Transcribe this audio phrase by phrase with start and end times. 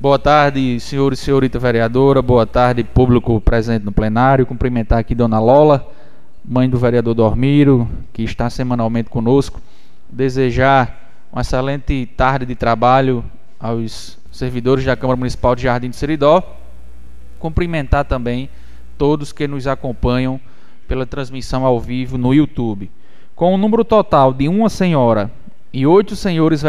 [0.00, 2.22] Boa tarde, senhor e senhorita vereadora.
[2.22, 4.46] Boa tarde, público presente no plenário.
[4.46, 5.86] Cumprimentar aqui Dona Lola,
[6.42, 9.60] mãe do vereador Dormiro, que está semanalmente conosco.
[10.08, 13.22] Desejar uma excelente tarde de trabalho
[13.60, 16.42] aos servidores da Câmara Municipal de Jardim do Seridó.
[17.38, 18.48] Cumprimentar também
[18.96, 20.40] todos que nos acompanham
[20.88, 22.90] pela transmissão ao vivo no YouTube.
[23.36, 25.30] Com o um número total de uma senhora
[25.70, 26.62] e oito senhores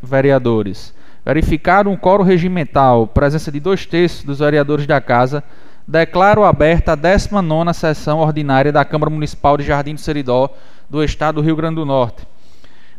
[0.00, 0.94] vereadores
[1.26, 5.42] verificado um coro regimental, presença de dois terços dos vereadores da Casa,
[5.84, 10.48] declaro aberta a 19 sessão ordinária da Câmara Municipal de Jardim do Seridó,
[10.88, 12.24] do Estado do Rio Grande do Norte.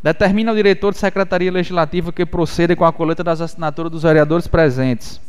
[0.03, 4.45] Determina o diretor de Secretaria Legislativa que proceda com a coleta das assinaturas dos vereadores
[4.45, 5.21] presentes.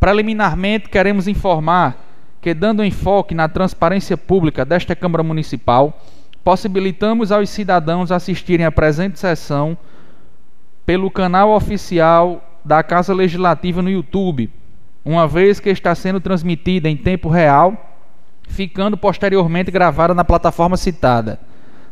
[0.00, 2.02] Preliminarmente, queremos informar
[2.40, 6.00] que, dando enfoque na transparência pública desta Câmara Municipal,
[6.42, 9.76] possibilitamos aos cidadãos assistirem à presente sessão
[10.86, 14.48] pelo canal oficial da Casa Legislativa no YouTube,
[15.04, 17.92] uma vez que está sendo transmitida em tempo real,
[18.48, 21.40] ficando posteriormente gravada na plataforma citada.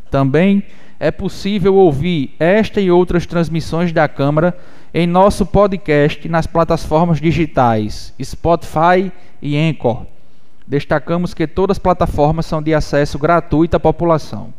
[0.09, 0.63] Também
[0.97, 4.57] é possível ouvir esta e outras transmissões da Câmara
[4.93, 10.05] em nosso podcast nas plataformas digitais Spotify e Anchor.
[10.65, 14.53] Destacamos que todas as plataformas são de acesso gratuito à população.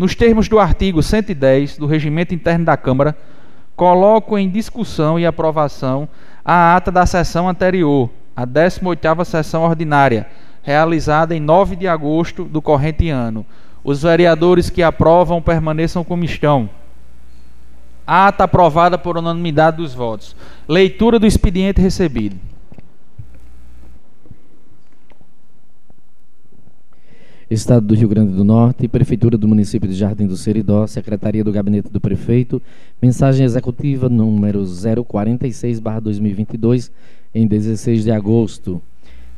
[0.00, 3.14] Nos termos do artigo 110 do Regimento Interno da Câmara,
[3.76, 6.08] coloco em discussão e aprovação
[6.42, 10.26] a ata da sessão anterior, a 18ª sessão ordinária,
[10.62, 13.44] realizada em 9 de agosto do corrente ano.
[13.84, 16.70] Os vereadores que aprovam permaneçam como estão.
[18.06, 20.34] Ata aprovada por unanimidade dos votos.
[20.66, 22.40] Leitura do expediente recebido.
[27.50, 31.50] Estado do Rio Grande do Norte, Prefeitura do Município de Jardim do Seridó, Secretaria do
[31.50, 32.62] Gabinete do Prefeito,
[33.02, 36.92] mensagem executiva número 046-2022,
[37.34, 38.80] em 16 de agosto.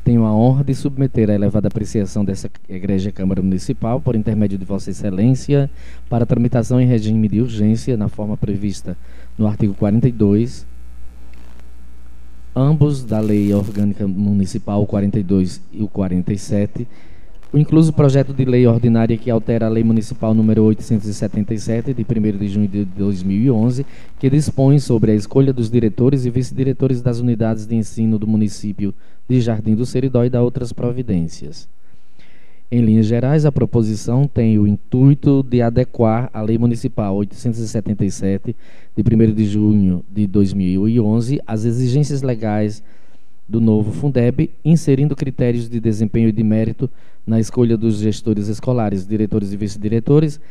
[0.03, 4.65] Tenho a honra de submeter a elevada apreciação dessa Igreja Câmara Municipal, por intermédio de
[4.65, 5.67] Vossa Excelência,
[6.07, 8.95] para tramitação em regime de urgência, na forma prevista
[9.35, 10.67] no artigo 42,
[12.55, 16.87] ambos da Lei Orgânica Municipal 42 e o 47
[17.53, 22.37] o incluso projeto de lei ordinária que altera a Lei Municipal número 877, de 1
[22.39, 23.85] de junho de 2011,
[24.19, 28.91] que dispõe sobre a escolha dos diretores e vice-diretores das unidades de ensino do município
[29.29, 31.69] de Jardim do Seridó e da outras providências.
[32.71, 38.55] Em linhas gerais, a proposição tem o intuito de adequar a Lei Municipal 877,
[38.97, 42.81] de 1 de junho de 2011, às exigências legais
[43.53, 46.89] do novo Fundeb, inserindo critérios de desempenho e de mérito
[47.25, 50.41] na escolha dos gestores escolares, diretores e vice-diretores,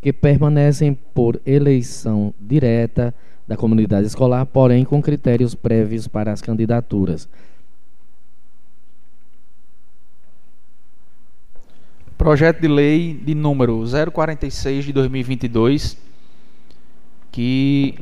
[0.00, 3.14] que permanecem por eleição direta
[3.46, 7.28] da comunidade escolar, porém com critérios prévios para as candidaturas.
[12.16, 15.98] Projeto de lei de número 046 de 2022,
[17.30, 17.98] que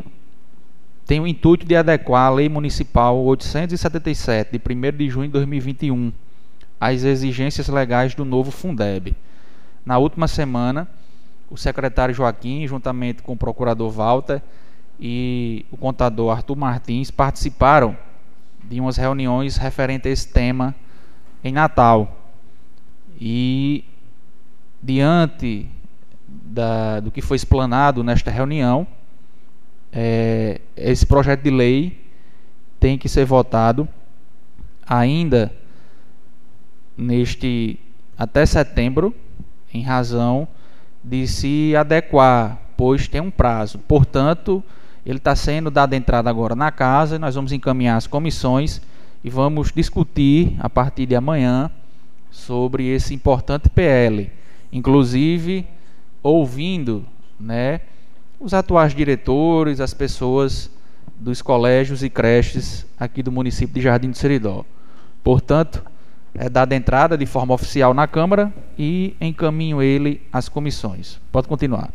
[1.06, 6.12] tem o intuito de adequar a Lei Municipal 877, de 1 de junho de 2021,
[6.80, 9.14] às exigências legais do novo Fundeb.
[9.84, 10.88] Na última semana,
[11.50, 14.40] o secretário Joaquim, juntamente com o procurador Walter
[14.98, 17.96] e o contador Arthur Martins, participaram
[18.62, 20.74] de umas reuniões referentes a esse tema
[21.42, 22.16] em Natal.
[23.20, 23.84] E,
[24.82, 25.68] diante
[26.26, 28.86] da, do que foi explanado nesta reunião,
[29.94, 32.00] é, esse projeto de lei
[32.80, 33.88] tem que ser votado
[34.84, 35.54] ainda
[36.98, 37.78] neste
[38.18, 39.14] até setembro,
[39.72, 40.48] em razão
[41.02, 43.78] de se adequar, pois tem um prazo.
[43.78, 44.62] Portanto,
[45.06, 48.80] ele está sendo dado entrada agora na casa, nós vamos encaminhar as comissões
[49.22, 51.70] e vamos discutir a partir de amanhã
[52.30, 54.30] sobre esse importante PL,
[54.72, 55.66] inclusive
[56.22, 57.04] ouvindo,
[57.38, 57.80] né,
[58.44, 60.70] os atuais diretores, as pessoas
[61.18, 64.66] dos colégios e creches aqui do município de Jardim do Seridó.
[65.22, 65.82] Portanto,
[66.34, 71.18] é dada entrada de forma oficial na Câmara e encaminho ele às comissões.
[71.32, 71.90] Pode continuar.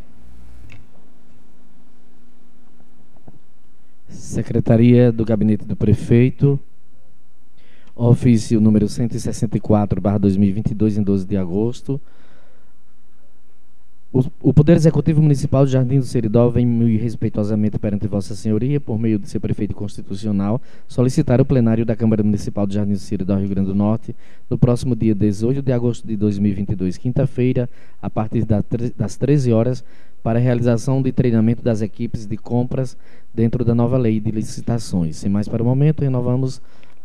[4.07, 6.60] Secretaria do Gabinete do Prefeito,
[7.96, 12.01] ofício número 164, 2022, em 12 de agosto,
[14.12, 18.82] O, o, Poder Executivo Municipal de Jardim do Seridó vem muito respeitosamente perante Vossa Senhoria,
[18.82, 22.98] por meio de seu prefeito constitucional, solicitar o plenário da Câmara Municipal de Jardim do
[22.98, 24.16] Seridó, Rio Grande do Norte,
[24.50, 27.70] no próximo dia 18 de agosto de 2022, quinta-feira,
[28.02, 28.48] a partir
[28.98, 29.86] das 13 horas,
[30.24, 32.98] para a realização de treinamento das equipes de compras
[33.32, 35.18] dentro da nova lei de licitações.
[35.18, 36.60] Sem mais para o momento, renovamos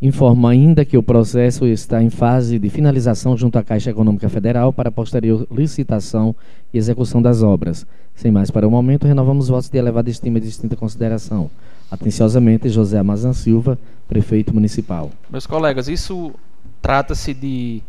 [0.03, 4.73] Informa ainda que o processo está em fase de finalização junto à Caixa Econômica Federal
[4.73, 6.35] para posterior licitação
[6.73, 7.87] e execução das obras.
[8.15, 11.51] Sem mais para o momento, renovamos votos de elevada estima e distinta consideração.
[11.91, 13.79] Atenciosamente, José Amazan Silva,
[14.09, 15.11] prefeito municipal.
[15.31, 16.33] Meus colegas, isso
[16.81, 17.83] Trata-se de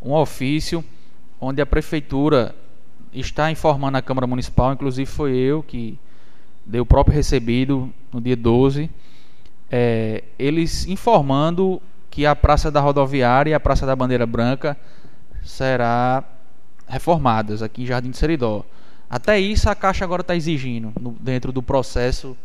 [0.00, 0.82] um ofício
[1.38, 2.54] onde a prefeitura
[3.12, 5.98] está informando a Câmara Municipal, inclusive foi eu que
[6.64, 8.88] dei o próprio recebido no dia 12,
[9.70, 14.76] é, eles informando que a Praça da Rodoviária e a Praça da Bandeira Branca
[15.42, 16.24] será
[16.88, 18.64] reformadas aqui em Jardim de Seridó.
[19.08, 22.36] Até isso a Caixa agora está exigindo no, dentro do processo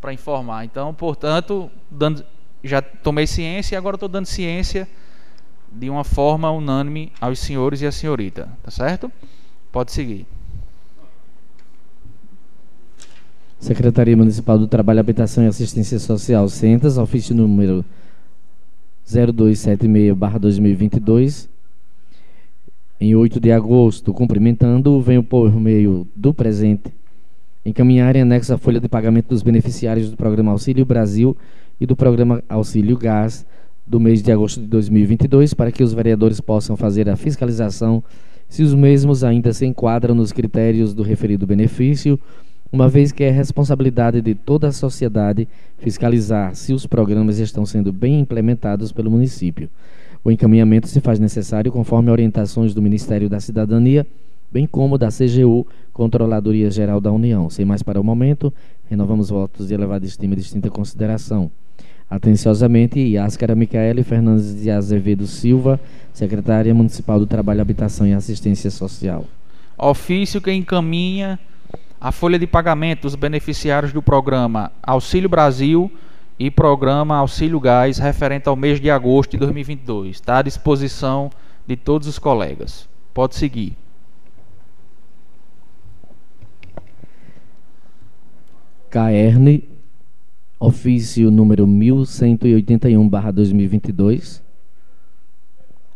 [0.00, 0.64] para informar.
[0.64, 2.24] Então, portanto, dando,
[2.62, 4.88] já tomei ciência e agora estou dando ciência
[5.70, 9.12] de uma forma unânime aos senhores e à senhorita, tá certo?
[9.70, 10.26] Pode seguir.
[13.58, 17.84] Secretaria Municipal do Trabalho, Habitação e Assistência Social, Centas, ofício número
[19.08, 21.48] 0276-2022,
[23.00, 26.92] em 8 de agosto, cumprimentando, venho por meio do presente
[27.66, 31.36] encaminhar em anexo a folha de pagamento dos beneficiários do Programa Auxílio Brasil
[31.80, 33.44] e do Programa Auxílio Gás
[33.84, 38.02] do mês de agosto de 2022 para que os vereadores possam fazer a fiscalização
[38.48, 42.18] se os mesmos ainda se enquadram nos critérios do referido benefício,
[42.72, 45.48] uma vez que é responsabilidade de toda a sociedade
[45.78, 49.68] fiscalizar se os programas estão sendo bem implementados pelo município.
[50.24, 54.06] O encaminhamento se faz necessário conforme orientações do Ministério da Cidadania,
[54.50, 57.48] bem como da CGU, Controladoria Geral da União.
[57.50, 58.52] Sem mais para o momento,
[58.88, 61.50] renovamos votos de elevada estima e distinta consideração.
[62.08, 65.80] Atenciosamente, Yáscara Micaele Fernandes de Azevedo Silva,
[66.12, 69.24] secretária municipal do Trabalho, Habitação e Assistência Social.
[69.76, 71.38] Ofício que encaminha
[72.00, 75.90] a folha de pagamento dos beneficiários do programa Auxílio Brasil
[76.38, 80.16] e programa Auxílio Gás referente ao mês de agosto de 2022.
[80.16, 81.30] Está à disposição
[81.66, 82.88] de todos os colegas.
[83.12, 83.76] Pode seguir.
[88.96, 89.62] Caerne
[90.58, 94.40] ofício número 1181/2022.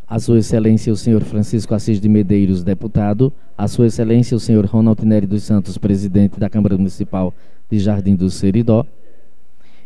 [0.07, 4.67] A Sua Excelência o Senhor Francisco Assis de Medeiros, deputado, a Sua Excelência o Senhor
[4.67, 7.33] Ronald Nery dos Santos, presidente da Câmara Municipal
[7.71, 8.85] de Jardim do Seridó,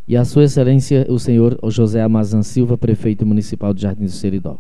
[0.06, 4.60] e a Sua Excelência o Senhor José Amazan Silva, prefeito municipal de Jardim do Seridó.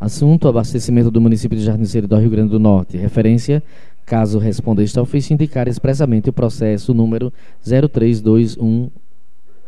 [0.00, 2.96] Assunto: abastecimento do município de Jardim do Seridó, Rio Grande do Norte.
[2.96, 3.62] Referência:
[4.10, 7.32] caso responda este ofício, indicar expressamente o processo número
[7.64, 8.90] 0321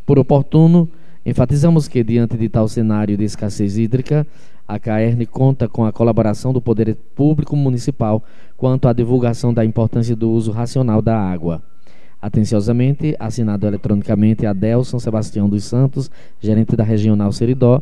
[0.05, 0.89] Por oportuno,
[1.25, 4.27] enfatizamos que, diante de tal cenário de escassez hídrica,
[4.67, 8.21] a CAERN conta com a colaboração do Poder Público Municipal
[8.57, 11.63] quanto à divulgação da importância do uso racional da água.
[12.21, 16.11] Atenciosamente, assinado eletronicamente Adelson Sebastião dos Santos,
[16.41, 17.81] gerente da Regional Seridó,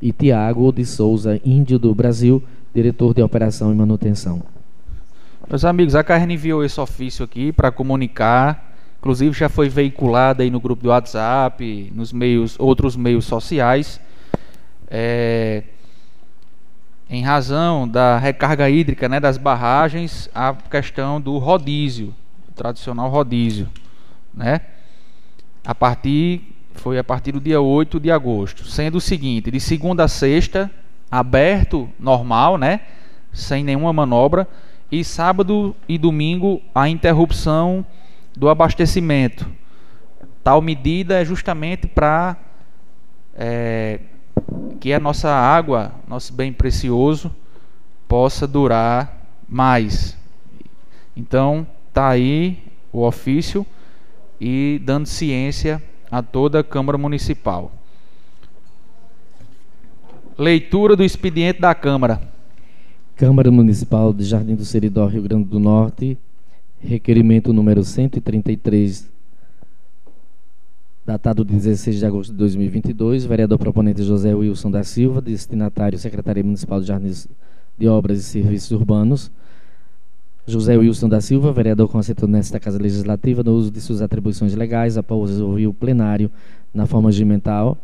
[0.00, 2.40] e Tiago de Souza, índio do Brasil,
[2.72, 4.59] diretor de operação e manutenção.
[5.50, 10.48] Meus amigos, a Carne enviou esse ofício aqui para comunicar, inclusive já foi veiculado aí
[10.48, 14.00] no grupo do WhatsApp, nos meios, outros meios sociais,
[14.88, 15.64] é,
[17.08, 22.14] em razão da recarga hídrica né, das barragens, a questão do rodízio
[22.54, 23.68] tradicional rodízio,
[24.32, 24.60] né?
[25.64, 26.42] A partir
[26.74, 30.70] foi a partir do dia 8 de agosto, sendo o seguinte, de segunda a sexta
[31.10, 32.82] aberto normal, né?
[33.32, 34.46] Sem nenhuma manobra
[34.90, 37.84] e sábado e domingo a interrupção
[38.36, 39.48] do abastecimento.
[40.42, 42.36] Tal medida é justamente para
[43.34, 44.00] é,
[44.80, 47.34] que a nossa água, nosso bem precioso,
[48.08, 50.16] possa durar mais.
[51.16, 53.64] Então, está aí o ofício
[54.40, 57.70] e dando ciência a toda a Câmara Municipal.
[60.36, 62.29] Leitura do expediente da Câmara.
[63.20, 66.16] Câmara Municipal de Jardim do Seridó, Rio Grande do Norte,
[66.80, 69.10] requerimento número 133,
[71.04, 76.42] datado de 16 de agosto de 2022, vereador proponente José Wilson da Silva, destinatário Secretaria
[76.42, 77.12] Municipal de Jardim
[77.76, 79.30] de Obras e Serviços Urbanos,
[80.46, 84.96] José Wilson da Silva, vereador conceituado nesta Casa Legislativa, no uso de suas atribuições legais,
[84.96, 86.30] após ouvir o plenário
[86.72, 87.76] na forma regimental,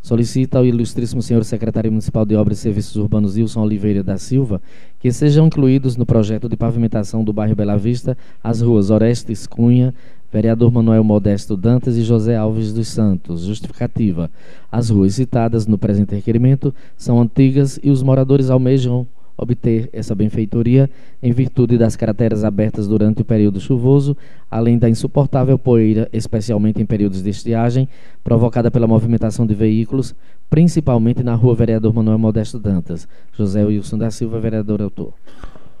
[0.00, 4.60] solicita ao ilustríssimo senhor secretário municipal de Obras e Serviços Urbanos, Wilson Oliveira da Silva,
[4.98, 9.94] que sejam incluídos no projeto de pavimentação do bairro Bela Vista as ruas Orestes Cunha,
[10.32, 13.42] vereador Manuel Modesto Dantas e José Alves dos Santos.
[13.42, 14.30] Justificativa.
[14.70, 19.06] As ruas citadas no presente requerimento são antigas e os moradores almejam
[19.38, 20.90] obter essa benfeitoria
[21.22, 24.16] em virtude das crateras abertas durante o período chuvoso,
[24.50, 27.88] além da insuportável poeira, especialmente em períodos de estiagem,
[28.24, 30.14] provocada pela movimentação de veículos,
[30.50, 33.06] principalmente na rua Vereador Manuel Modesto Dantas.
[33.32, 35.12] José Wilson da Silva, vereador autor.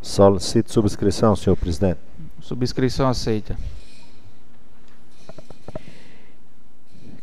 [0.00, 1.98] Solicito subscrição, senhor presidente.
[2.40, 3.56] Subscrição aceita.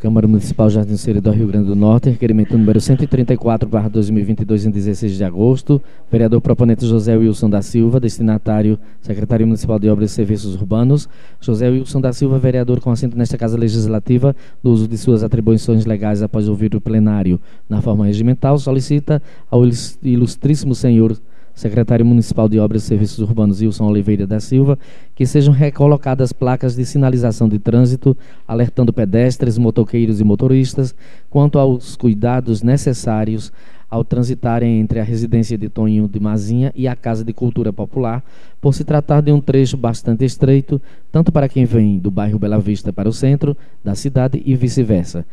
[0.06, 5.24] Câmara Municipal Jardim Seridó, Rio Grande do Norte, requerimento número 134, 2022, em 16 de
[5.24, 5.82] agosto.
[6.12, 11.10] Vereador proponente José Wilson da Silva, destinatário Secretário Municipal de Obras e Serviços Urbanos.
[11.42, 15.88] José Wilson da Silva, vereador com assento nesta Casa Legislativa, no uso de suas atribuições
[15.88, 19.20] legais após ouvir o plenário na forma regimental, solicita
[19.50, 19.64] ao
[20.04, 21.18] ilustríssimo senhor
[21.56, 24.78] secretário municipal de Obras e Serviços Urbanos Wilson Oliveira da Silva,
[25.16, 28.16] que sejam recolocadas placas de sinalização de trânsito,
[28.48, 30.94] alertando pedestres, motoqueiros e motoristas
[31.30, 33.52] quanto aos cuidados necessários
[33.90, 38.24] ao transitarem entre a residência de Tonho de Mazinha e a Casa de Cultura Popular,
[38.60, 40.82] por se tratar de um trecho bastante estreito,
[41.12, 45.26] tanto para quem vem do bairro Bela Vista para o centro da cidade e vice-versa.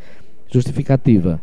[0.48, 1.40] Justificativa.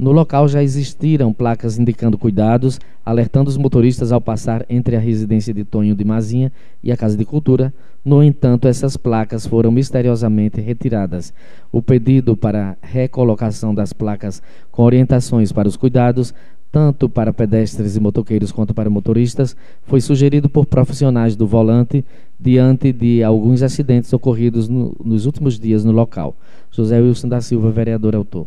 [0.00, 5.52] No local já existiram placas indicando cuidados, alertando os motoristas ao passar entre a residência
[5.52, 6.50] de Tonho de Mazinha
[6.82, 7.70] e a Casa de Cultura.
[8.02, 11.34] No entanto, essas placas foram misteriosamente retiradas.
[11.70, 16.32] O pedido para recolocação das placas com orientações para os cuidados,
[16.72, 22.02] tanto para pedestres e motoqueiros quanto para motoristas, foi sugerido por profissionais do volante
[22.40, 26.34] diante de alguns acidentes ocorridos no, nos últimos dias no local.
[26.70, 28.46] José Wilson da Silva, vereador autor.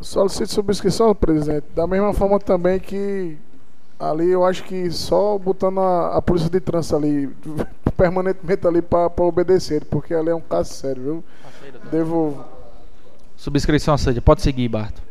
[0.00, 1.66] Solicito subscrição, presidente.
[1.74, 3.36] Da mesma forma também que
[3.98, 7.28] ali eu acho que só botando a, a polícia de trânsito ali
[7.96, 11.24] permanentemente ali para obedecer, porque ali é um caso sério, viu?
[11.90, 12.44] Devolvo.
[13.36, 14.20] Subscrição aceita.
[14.20, 15.09] Pode seguir, Barto.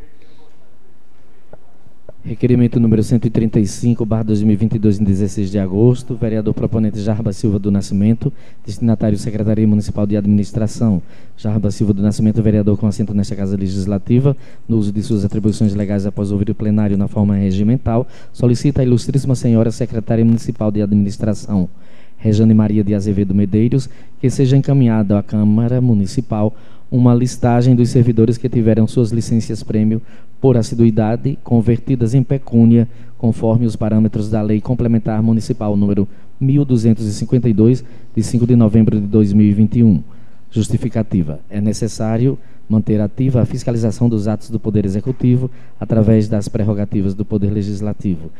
[2.22, 6.14] Requerimento número 135, barra 2022, em 16 de agosto.
[6.14, 8.30] Vereador proponente Jarba Silva do Nascimento,
[8.64, 11.00] destinatário Secretaria Municipal de Administração.
[11.34, 14.36] Jarba Silva do Nascimento, vereador com assento nesta Casa Legislativa,
[14.68, 18.84] no uso de suas atribuições legais após ouvir o plenário na forma regimental, solicita a
[18.84, 21.70] Ilustríssima Senhora Secretária Municipal de Administração,
[22.18, 23.88] Rejane Maria de Azevedo Medeiros,
[24.20, 26.54] que seja encaminhada à Câmara Municipal
[26.90, 30.02] uma listagem dos servidores que tiveram suas licenças prêmio
[30.40, 36.08] por assiduidade convertidas em pecúnia, conforme os parâmetros da Lei Complementar Municipal número
[36.40, 37.84] 1252,
[38.16, 40.02] de 5 de novembro de 2021.
[40.50, 42.36] Justificativa: é necessário
[42.68, 48.30] manter ativa a fiscalização dos atos do Poder Executivo através das prerrogativas do Poder Legislativo.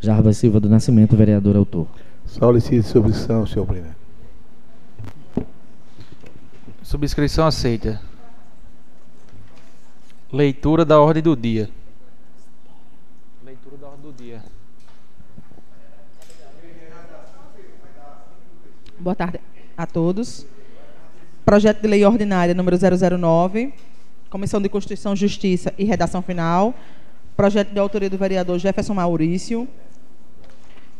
[0.00, 1.86] Jarba Silva do Nascimento, vereador autor.
[2.24, 3.99] Solicite subscrição, senhor presidente.
[6.90, 8.02] Subscrição aceita.
[10.32, 11.70] Leitura da ordem do dia.
[13.44, 14.42] Leitura da ordem do dia.
[18.98, 19.40] Boa tarde
[19.76, 20.44] a todos.
[21.44, 23.72] Projeto de Lei Ordinária número 009,
[24.28, 26.74] Comissão de Constituição, Justiça e Redação Final.
[27.36, 29.68] Projeto de autoria do vereador Jefferson Maurício,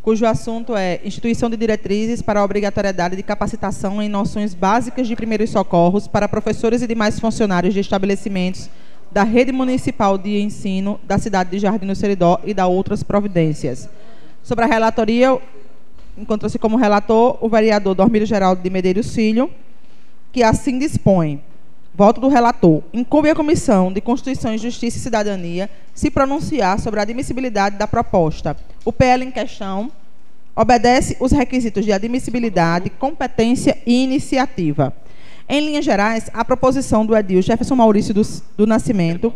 [0.02, 5.14] cujo assunto é instituição de diretrizes para a obrigatoriedade de capacitação em noções básicas de
[5.14, 8.70] primeiros socorros para professores e demais funcionários de estabelecimentos
[9.10, 13.88] da rede municipal de ensino da cidade de Jardim do Seridó e da outras providências.
[14.42, 15.38] Sobre a relatoria,
[16.16, 19.50] encontra-se como relator o vereador Dormiro Geraldo de Medeiros Filho,
[20.32, 21.42] que assim dispõe.
[21.94, 22.82] Voto do relator.
[22.92, 28.56] Incumbe à Comissão de Constituição, Justiça e Cidadania se pronunciar sobre a admissibilidade da proposta.
[28.84, 29.90] O PL em questão
[30.54, 34.94] obedece os requisitos de admissibilidade, competência e iniciativa.
[35.48, 38.22] Em linhas gerais, a proposição do Edil Jefferson Maurício do,
[38.56, 39.32] do Nascimento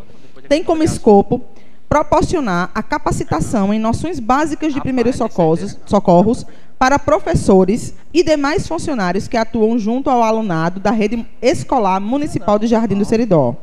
[0.48, 1.40] tem como escopo
[1.88, 6.46] proporcionar a capacitação em noções básicas de primeiros socorros, socorros
[6.78, 12.66] para professores e demais funcionários que atuam junto ao alunado da rede escolar municipal de
[12.66, 13.56] Jardim do Seridó.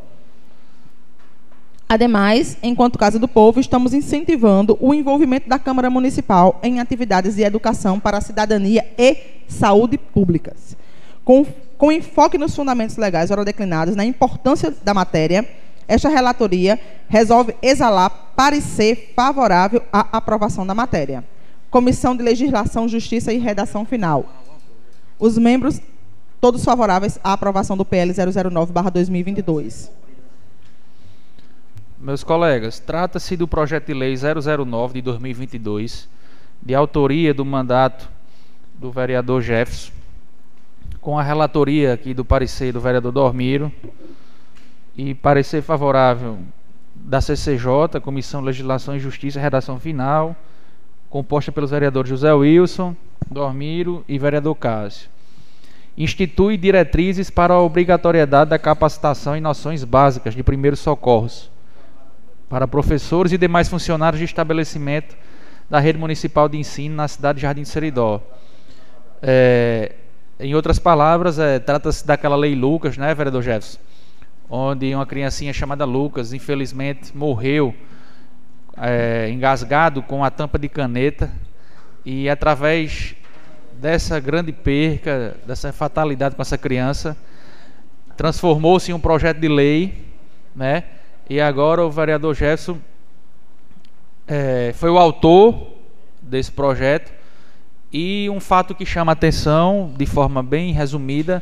[1.92, 7.44] Ademais, enquanto Casa do Povo, estamos incentivando o envolvimento da Câmara Municipal em atividades de
[7.44, 9.18] educação para a cidadania e
[9.50, 10.78] saúde públicas,
[11.25, 11.46] com,
[11.78, 15.46] com enfoque nos fundamentos legais ora declinados na importância da matéria.
[15.91, 16.79] Esta relatoria
[17.10, 21.21] resolve exalar parecer favorável à aprovação da matéria.
[21.69, 24.25] Comissão de Legislação, Justiça e Redação Final.
[25.19, 25.81] Os membros,
[26.39, 29.89] todos favoráveis à aprovação do PL 009-2022.
[32.00, 36.07] Meus colegas, trata-se do projeto de lei 009 de 2022,
[36.61, 38.09] de autoria do mandato
[38.75, 39.92] do vereador Jefferson,
[41.01, 43.70] com a relatoria aqui do parecer do vereador Dormiro
[44.96, 46.40] e parecer favorável
[46.96, 50.36] da CCJ, Comissão de Legislação e Justiça, redação final
[51.12, 52.96] composta pelos vereadores José Wilson,
[53.30, 55.10] Dormiro e vereador Cássio.
[55.98, 61.51] Institui diretrizes para a obrigatoriedade da capacitação em noções básicas de primeiros socorros
[62.50, 65.16] para professores e demais funcionários de estabelecimento
[65.70, 68.22] da rede municipal de ensino na cidade de Jardim de Seridó.
[69.22, 69.96] É,
[70.40, 73.80] em outras palavras, é, trata-se daquela lei Lucas, né, vereador Jefferson?
[74.53, 77.74] Onde uma criancinha chamada Lucas, infelizmente, morreu
[78.75, 81.31] é, engasgado com a tampa de caneta
[82.05, 83.16] e através
[83.79, 87.16] dessa grande perca, dessa fatalidade com essa criança,
[88.18, 90.05] transformou-se em um projeto de lei,
[90.53, 90.83] né?
[91.29, 92.77] E agora o vereador Jefferson
[94.27, 95.66] é, foi o autor
[96.22, 97.09] desse projeto
[97.90, 101.42] e um fato que chama atenção, de forma bem resumida,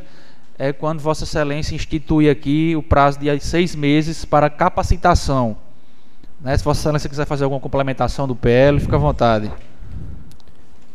[0.60, 5.56] é quando Vossa Excelência institui aqui o prazo de seis meses para capacitação
[6.40, 6.56] né?
[6.56, 9.50] Se Vossa Excelência quiser fazer alguma complementação do PL, fica à vontade.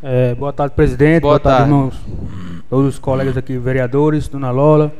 [0.01, 1.21] É, boa tarde, presidente.
[1.21, 2.63] Boa, boa tarde, tarde, irmãos.
[2.69, 4.91] Todos os colegas aqui, vereadores, dona Lola,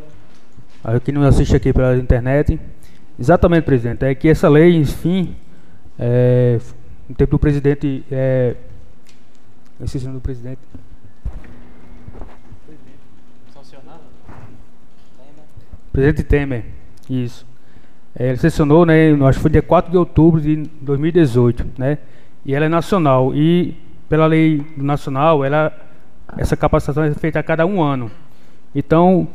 [1.04, 2.60] que nos assiste aqui pela internet.
[3.20, 4.06] Exatamente, presidente.
[4.06, 5.36] É que essa lei, enfim,
[5.98, 6.60] é,
[7.10, 8.04] no tempo do presidente.
[8.12, 8.56] É,
[9.82, 10.60] esqueci o nome do presidente.
[15.96, 16.66] Presidente Temer.
[17.10, 17.48] Isso.
[18.14, 22.00] É, ele sessionou, né, acho que foi dia 4 de outubro de 2018, né?
[22.46, 23.76] E ela é nacional e
[24.10, 25.72] pela lei nacional, ela
[26.38, 28.12] essa capacitação é feita a cada um ano.
[28.74, 29.26] Então,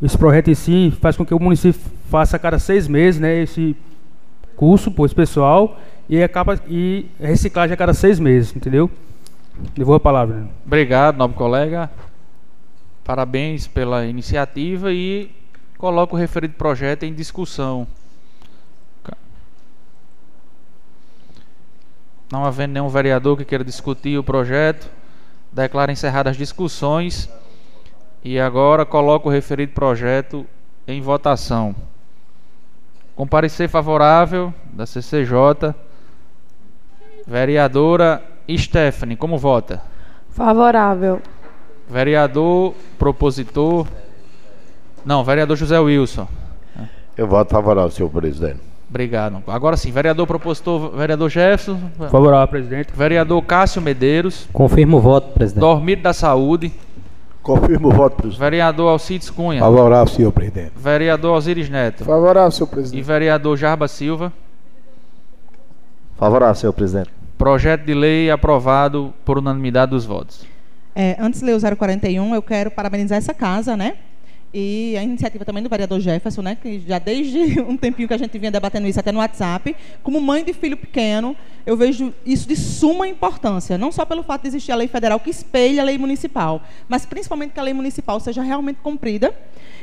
[0.00, 3.42] esse projeto em si faz com que o município faça a cada seis meses, né,
[3.42, 3.76] esse
[4.54, 5.76] curso esse pessoal
[6.08, 8.88] e acaba e reciclagem a cada seis meses, entendeu?
[9.76, 10.46] Levou a palavra.
[10.64, 11.90] Obrigado, nobre colega.
[13.02, 15.30] Parabéns pela iniciativa e
[15.78, 17.86] coloco o referido projeto em discussão.
[22.30, 24.90] Não havendo nenhum vereador que queira discutir o projeto,
[25.52, 27.30] declaro encerradas as discussões
[28.24, 30.44] e agora coloco o referido projeto
[30.88, 31.74] em votação.
[33.14, 35.74] Com parecer favorável da CCJ,
[37.26, 39.82] vereadora Stephanie, como vota?
[40.30, 41.22] Favorável.
[41.88, 43.86] Vereador propositor.
[45.06, 46.26] Não, vereador José Wilson.
[47.16, 48.58] Eu voto favorável, senhor presidente.
[48.90, 49.42] Obrigado.
[49.46, 51.78] Agora sim, vereador propositor, vereador Jefferson.
[52.10, 52.92] Favorável, presidente.
[52.94, 54.48] Vereador Cássio Medeiros.
[54.52, 55.60] Confirmo o voto, presidente.
[55.60, 56.72] Dormir da Saúde.
[57.42, 58.40] Confirmo o voto, presidente.
[58.40, 59.60] Vereador Alcides Cunha.
[59.60, 60.72] Favorável, senhor presidente.
[60.76, 62.04] Vereador Osiris Neto.
[62.04, 63.04] Favorável, senhor E presidente.
[63.04, 64.32] vereador Jarba Silva.
[66.18, 67.10] Favorável, senhor presidente.
[67.38, 70.44] Projeto de lei aprovado por unanimidade dos votos.
[70.94, 73.94] É, antes de ler o 041, eu quero parabenizar essa casa, né?
[74.54, 76.54] E a iniciativa também do vereador Jefferson, né?
[76.54, 79.76] Que já desde um tempinho que a gente vinha debatendo isso até no WhatsApp.
[80.02, 83.76] Como mãe de filho pequeno, eu vejo isso de suma importância.
[83.76, 87.04] Não só pelo fato de existir a lei federal que espelha a lei municipal, mas
[87.04, 89.34] principalmente que a lei municipal seja realmente cumprida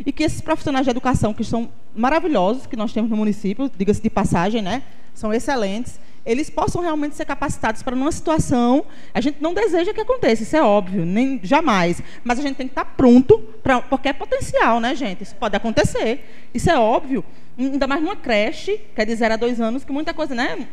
[0.05, 4.01] e que esses profissionais de educação, que são maravilhosos, que nós temos no município, diga-se
[4.01, 4.81] de passagem, né?
[5.13, 8.85] São excelentes eles possam realmente ser capacitados para numa situação.
[9.13, 12.01] A gente não deseja que aconteça, isso é óbvio, nem jamais.
[12.23, 15.23] Mas a gente tem que estar pronto, pra, porque é potencial, né, gente?
[15.23, 16.47] Isso pode acontecer.
[16.53, 17.23] Isso é óbvio.
[17.57, 20.67] Ainda mais numa creche, que de 0 a 2 anos, que muita coisa, né?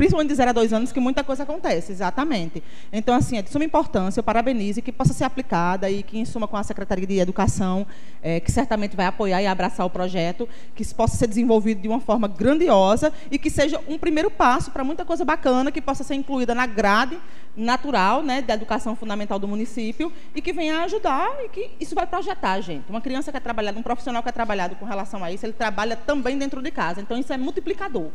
[0.00, 2.62] Principalmente de 0 a 2 anos, que muita coisa acontece, exatamente.
[2.90, 6.18] Então, assim, é de suma importância, eu parabenizo, e que possa ser aplicada e que,
[6.18, 7.86] em suma, com a Secretaria de Educação,
[8.22, 11.86] é, que certamente vai apoiar e abraçar o projeto, que isso possa ser desenvolvido de
[11.86, 16.02] uma forma grandiosa e que seja um primeiro passo para muita coisa bacana que possa
[16.02, 17.18] ser incluída na grade
[17.54, 22.06] natural né, da educação fundamental do município e que venha ajudar e que isso vai
[22.06, 22.88] projetar, gente.
[22.88, 25.52] Uma criança que é trabalhada, um profissional que é trabalhado com relação a isso, ele
[25.52, 27.02] trabalha também dentro de casa.
[27.02, 28.08] Então, isso é multiplicador,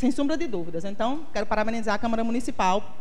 [0.00, 0.86] sem sombra de dúvidas.
[0.86, 2.96] Então, quero parabenizar a Câmara Municipal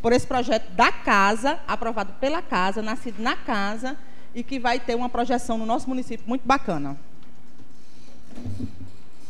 [0.00, 3.96] por esse projeto da casa, aprovado pela casa, nascido na casa
[4.32, 6.96] e que vai ter uma projeção no nosso município muito bacana.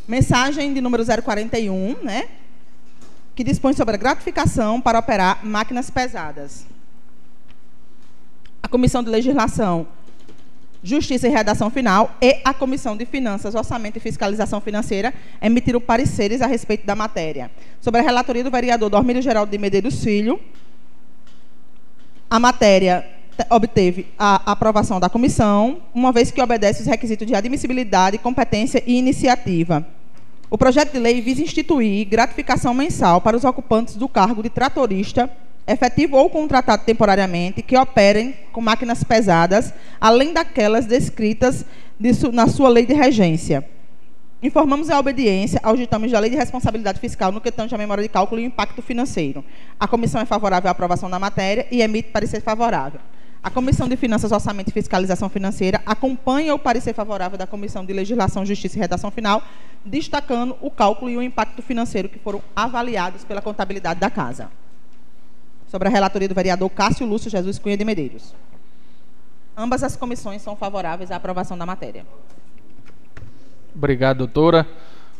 [0.06, 2.28] Mensagem de número 041, né?
[3.34, 6.66] que dispõe sobre a gratificação para operar máquinas pesadas.
[8.62, 9.88] A Comissão de Legislação,
[10.86, 16.40] Justiça e Redação Final e a Comissão de Finanças, Orçamento e Fiscalização Financeira emitiram pareceres
[16.40, 17.50] a respeito da matéria.
[17.80, 20.38] Sobre a relatoria do vereador Dormírio Geraldo de Medeiros Filho,
[22.30, 23.04] a matéria
[23.50, 28.96] obteve a aprovação da comissão, uma vez que obedece os requisitos de admissibilidade, competência e
[28.96, 29.84] iniciativa.
[30.48, 35.28] O projeto de lei visa instituir gratificação mensal para os ocupantes do cargo de tratorista,
[35.66, 41.64] efetivo ou contratado temporariamente, que operem com máquinas pesadas, além daquelas descritas
[42.32, 43.68] na sua lei de regência.
[44.42, 48.02] Informamos a obediência aos ditames da Lei de Responsabilidade Fiscal no que tange à memória
[48.02, 49.42] de cálculo e impacto financeiro.
[49.80, 53.00] A comissão é favorável à aprovação da matéria e emite parecer favorável.
[53.42, 57.92] A Comissão de Finanças, Orçamento e Fiscalização Financeira acompanha o parecer favorável da Comissão de
[57.92, 59.40] Legislação, Justiça e Redação Final,
[59.84, 64.50] destacando o cálculo e o impacto financeiro que foram avaliados pela contabilidade da Casa.
[65.68, 68.34] Sobre a relatoria do vereador Cássio Lúcio Jesus Cunha de Medeiros.
[69.56, 72.06] Ambas as comissões são favoráveis à aprovação da matéria.
[73.74, 74.64] Obrigado, doutora.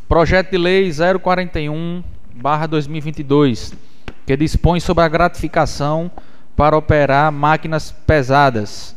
[0.07, 3.73] Projeto de lei 041/2022,
[4.25, 6.09] que dispõe sobre a gratificação
[6.55, 8.95] para operar máquinas pesadas.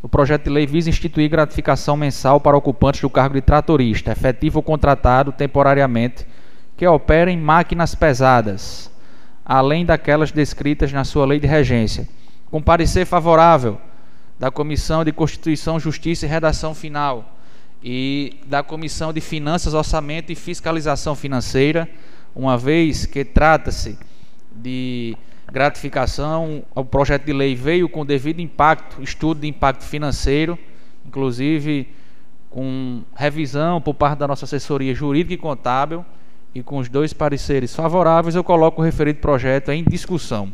[0.00, 4.58] O projeto de lei visa instituir gratificação mensal para ocupantes do cargo de tratorista, efetivo
[4.58, 6.24] ou contratado temporariamente,
[6.76, 8.90] que operem máquinas pesadas,
[9.44, 12.08] além daquelas descritas na sua lei de regência.
[12.50, 13.78] Com parecer favorável
[14.38, 17.36] da Comissão de Constituição, Justiça e Redação Final
[17.82, 21.88] e da Comissão de Finanças, Orçamento e Fiscalização Financeira,
[22.34, 23.98] uma vez que trata-se
[24.50, 25.16] de
[25.52, 26.64] gratificação.
[26.74, 30.58] O projeto de lei veio com devido impacto, estudo de impacto financeiro,
[31.06, 31.88] inclusive
[32.48, 36.04] com revisão por parte da nossa assessoria jurídica e contábil,
[36.54, 40.52] e com os dois pareceres favoráveis, eu coloco o referido projeto em discussão.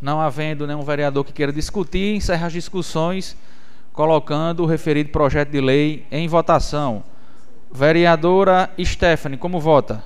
[0.00, 3.36] Não havendo nenhum vereador que queira discutir, encerra as discussões,
[3.92, 7.04] colocando o referido projeto de lei em votação.
[7.72, 10.02] Vereadora Stephanie, como vota?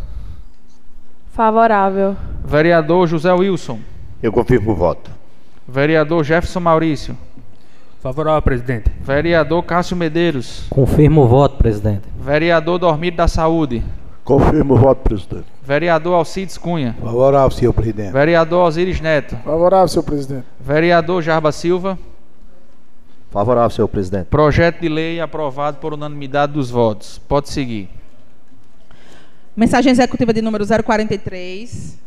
[1.32, 2.16] Favorável.
[2.44, 3.80] Vereador José Wilson.
[4.22, 5.10] Eu confirmo o voto.
[5.66, 7.16] Vereador Jefferson Maurício.
[8.00, 8.90] Favorável, presidente.
[9.00, 10.66] Vereador Cássio Medeiros.
[10.70, 12.02] Confirmo o voto, presidente.
[12.20, 13.82] Vereador Dormido da Saúde.
[14.22, 15.46] Confirmo o voto, presidente.
[15.64, 16.96] Vereador Alcides Cunha.
[17.00, 18.12] Favorável, senhor presidente.
[18.12, 19.36] Vereador Osiris Neto.
[19.44, 20.46] Favorável, senhor presidente.
[20.60, 21.98] Vereador Jarba Silva.
[23.30, 24.26] Favorável, senhor presidente.
[24.26, 27.18] Projeto de lei aprovado por unanimidade dos votos.
[27.26, 27.90] Pode seguir.
[29.56, 31.98] Mensagem executiva de número 043,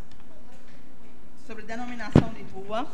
[1.45, 2.88] sobre denominação de rua.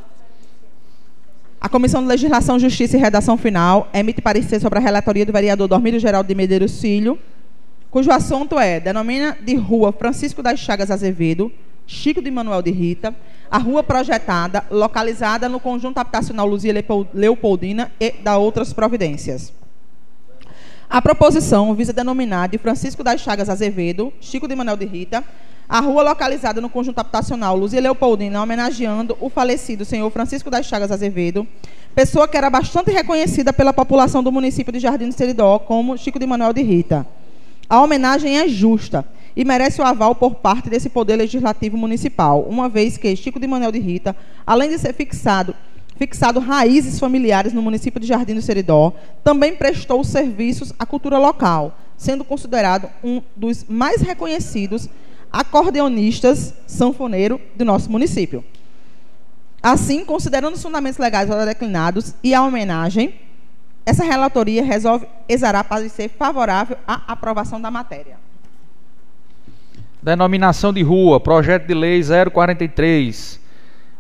[1.60, 5.67] A Comissão de Legislação, Justiça e Redação Final emite parecer sobre a relatoria do vereador
[5.67, 7.17] Dormírio Geraldo de Medeiros Filho,
[7.89, 11.52] cujo assunto é denomina de rua Francisco das Chagas Azevedo,
[11.88, 13.15] Chico de Manuel de Rita,
[13.50, 19.52] a rua projetada, localizada no conjunto habitacional Luzia Leopol- Leopoldina e da outras providências.
[20.89, 25.24] A proposição visa denominar de Francisco das Chagas Azevedo, Chico de Manuel de Rita,
[25.69, 30.91] a rua localizada no conjunto habitacional Luzia Leopoldina, homenageando o falecido senhor Francisco das Chagas
[30.91, 31.45] Azevedo,
[31.93, 36.19] pessoa que era bastante reconhecida pela população do município de Jardim do Seridó como Chico
[36.19, 37.06] de Manuel de Rita.
[37.69, 42.69] A homenagem é justa e merece o aval por parte desse Poder Legislativo Municipal, uma
[42.69, 45.53] vez que Chico de Manuel de Rita, além de ser fixado,
[45.97, 51.77] fixado raízes familiares no município de Jardim do Seridó, também prestou serviços à cultura local,
[51.97, 54.88] sendo considerado um dos mais reconhecidos
[55.32, 58.44] acordeonistas sanfoneiro do nosso município.
[59.62, 63.16] Assim, considerando os fundamentos legais já declinados e a homenagem,
[63.86, 68.18] essa relatoria resolve exarar ser favorável à aprovação da matéria.
[70.02, 73.40] Denominação de rua, projeto de lei 043.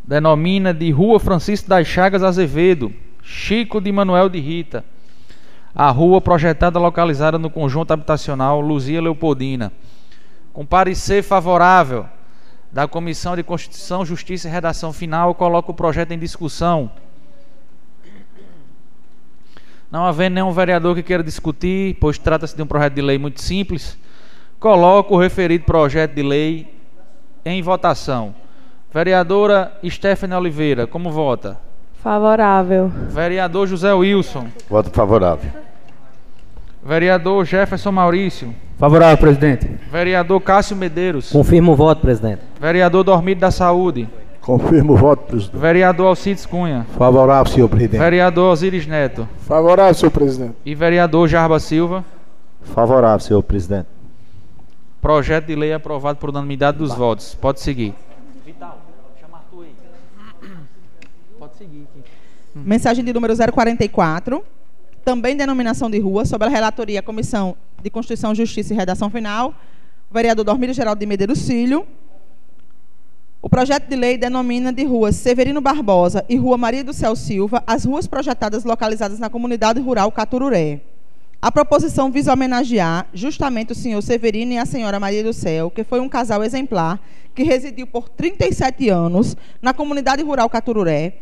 [0.03, 4.85] Denomina de Rua Francisco das Chagas Azevedo, Chico de Manuel de Rita.
[5.75, 9.71] A rua projetada localizada no conjunto habitacional Luzia Leopoldina.
[10.57, 12.07] Com parecer favorável
[12.71, 16.89] da Comissão de Constituição, Justiça e Redação Final, eu coloco o projeto em discussão.
[19.91, 23.39] Não havendo nenhum vereador que queira discutir, pois trata-se de um projeto de lei muito
[23.39, 23.99] simples,
[24.59, 26.75] coloco o referido projeto de lei
[27.45, 28.33] em votação.
[28.91, 31.61] Vereadora Stephanie Oliveira, como vota?
[32.01, 32.87] Favorável.
[33.09, 34.47] Vereador José Wilson.
[34.67, 35.66] Voto favorável.
[36.87, 38.55] Vereador Jefferson Maurício.
[38.77, 39.69] Favorável, presidente.
[39.91, 41.29] Vereador Cássio Medeiros.
[41.29, 42.39] Confirmo o voto, presidente.
[42.61, 44.07] Vereador Dormido da Saúde.
[44.39, 45.59] Confirmo o voto, presidente.
[45.59, 46.87] Vereador Alcides Cunha.
[46.97, 47.99] Favorável, senhor presidente.
[47.99, 49.27] Vereador Osiris Neto.
[49.39, 50.55] Favorável, senhor presidente.
[50.63, 52.05] E vereador Jarba Silva.
[52.61, 53.87] Favorável, senhor presidente.
[55.01, 57.35] Projeto de lei aprovado por unanimidade dos votos.
[57.35, 57.93] Pode seguir.
[58.45, 58.79] Vital,
[59.19, 60.51] chama Arthur aí.
[61.37, 61.85] Pode seguir.
[62.55, 64.41] Mensagem de número 044,
[65.07, 69.55] também denominação de rua, sobre a relatoria Comissão de Constituição, Justiça e Redação Final,
[70.11, 71.87] o vereador Dormírio Geraldo de Medeiros Filho.
[73.41, 77.63] O projeto de lei denomina de rua Severino Barbosa e Rua Maria do Céu Silva
[77.65, 80.81] as ruas projetadas localizadas na comunidade rural Catururé.
[81.41, 85.85] A proposição visa homenagear justamente o senhor Severino e a senhora Maria do Céu, que
[85.85, 86.99] foi um casal exemplar
[87.33, 91.13] que residiu por 37 anos na comunidade rural Catururé,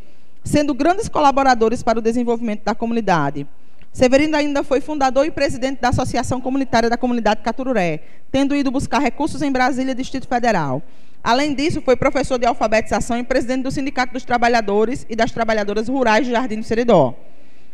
[0.44, 3.46] sendo grandes colaboradores para o desenvolvimento da comunidade.
[3.96, 9.00] Severino ainda foi fundador e presidente da Associação Comunitária da Comunidade Catururé, tendo ido buscar
[9.00, 10.84] recursos em Brasília, Distrito Federal.
[11.24, 15.88] Além disso, foi professor de alfabetização e presidente do Sindicato dos Trabalhadores e das Trabalhadoras
[15.88, 17.16] Rurais de Jardim do Seridó.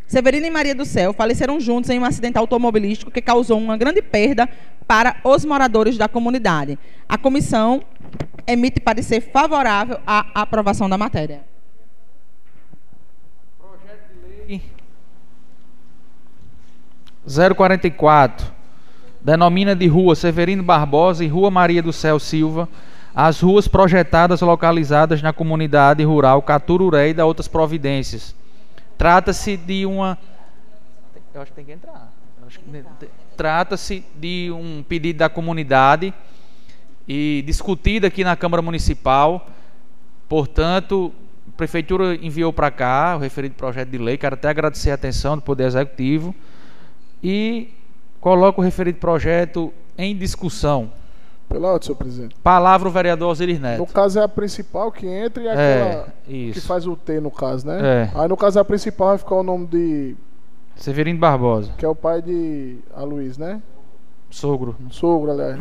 [0.05, 4.03] Severino e Maria do Céu faleceram juntos em um acidente automobilístico que causou uma grande
[4.03, 4.47] perda
[4.85, 6.77] para os moradores da comunidade.
[7.09, 7.81] A comissão
[8.45, 11.41] emite parecer favorável à aprovação da matéria.
[17.25, 18.47] 044.
[19.21, 22.67] Denomina de Rua Severino Barbosa e Rua Maria do Céu Silva
[23.13, 28.33] as ruas projetadas localizadas na comunidade rural Catururé e da outras providências.
[28.97, 30.17] Trata-se de uma.
[31.33, 32.11] Eu acho que tem que entrar.
[32.99, 36.13] Que- Trata-se de um pedido da comunidade
[37.07, 39.47] e discutido aqui na Câmara Municipal.
[40.29, 41.11] Portanto,
[41.47, 44.17] a Prefeitura enviou para cá o referido projeto de lei.
[44.17, 46.33] Quero até agradecer a atenção do Poder Executivo
[47.23, 47.69] e
[48.19, 50.91] coloco o referido projeto em discussão.
[51.49, 52.35] Pela ordem, senhor presidente.
[52.41, 53.85] Palavra o vereador Osiris No Neto.
[53.87, 56.65] caso é a principal que entra e É, aquela que isso.
[56.67, 57.79] faz o T no caso, né?
[57.81, 58.11] É.
[58.17, 60.15] Aí no caso a principal vai ficar o nome de.
[60.77, 63.61] Severino Barbosa, que é o pai de Aloysio, né?
[64.29, 64.77] sogro.
[64.89, 65.59] Sogro, aliás.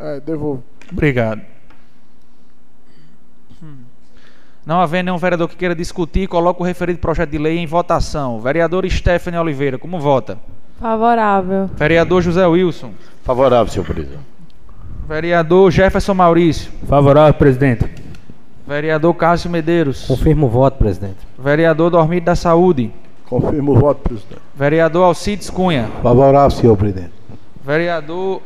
[0.00, 0.64] É, devolvo.
[0.90, 1.40] Obrigado.
[4.66, 8.38] Não havendo nenhum vereador que queira discutir, coloco o referido projeto de lei em votação.
[8.40, 10.38] Vereador Stephanie Oliveira, como vota?
[10.80, 11.68] Favorável.
[11.76, 12.92] Vereador José Wilson.
[13.24, 14.20] Favorável, senhor presidente.
[15.08, 16.70] Vereador Jefferson Maurício.
[16.86, 17.90] Favorável, presidente.
[18.66, 20.06] Vereador Cássio Medeiros.
[20.06, 21.16] Confirmo o voto, presidente.
[21.38, 22.92] Vereador Dormido da Saúde.
[23.24, 24.40] Confirmo o voto, presidente.
[24.54, 25.88] Vereador Alcides Cunha.
[26.02, 27.12] Favorável, senhor presidente.
[27.64, 28.40] Vereador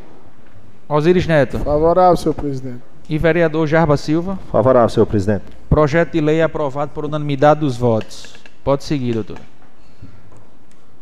[0.89, 1.59] Osiris Neto.
[1.59, 2.81] Favorável, senhor presidente.
[3.09, 4.39] E vereador Jarba Silva.
[4.51, 5.45] Favorável, senhor presidente.
[5.69, 8.35] Projeto de lei aprovado por unanimidade dos votos.
[8.65, 9.52] Pode seguir, doutora.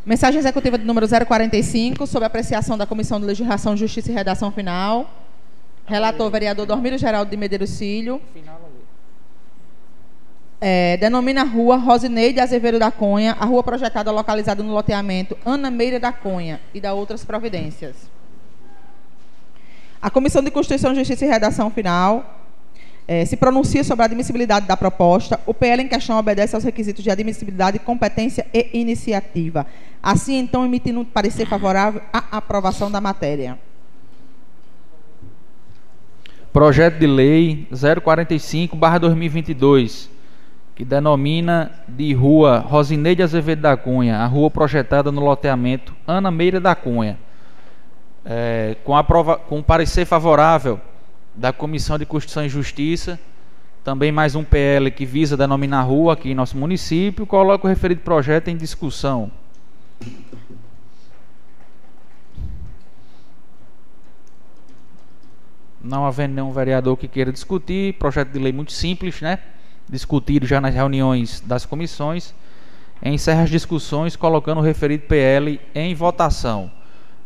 [0.05, 5.11] Mensagem executiva de número 045, sob apreciação da Comissão de Legislação, Justiça e Redação Final.
[5.85, 8.21] Relator, vereador Dormiro Geraldo de Medeiros Filho.
[10.59, 15.71] É, denomina a rua Rosineide Azevedo da Cunha, a rua projetada localizada no loteamento Ana
[15.71, 17.97] Meira da Cunha e da outras providências.
[20.01, 22.40] A Comissão de Constituição, Justiça e Redação Final
[23.11, 25.41] é, se pronuncia sobre a admissibilidade da proposta.
[25.45, 29.67] O PL em questão obedece aos requisitos de admissibilidade, competência e iniciativa.
[30.01, 33.59] Assim, então, emitindo um parecer favorável à aprovação da matéria.
[36.53, 40.09] Projeto de Lei 045-2022,
[40.77, 46.61] que denomina de Rua Rosineide Azevedo da Cunha, a rua projetada no loteamento Ana Meira
[46.61, 47.19] da Cunha,
[48.25, 50.81] é, com, aprova com parecer favorável
[51.35, 53.19] da Comissão de Constituição e Justiça,
[53.83, 58.03] também mais um PL que visa denominar rua aqui em nosso município, coloca o referido
[58.03, 59.31] projeto em discussão.
[65.83, 69.39] Não havendo nenhum vereador que queira discutir, projeto de lei muito simples, né?
[69.89, 72.35] Discutido já nas reuniões das comissões.
[73.03, 76.71] Encerra as discussões colocando o referido PL em votação.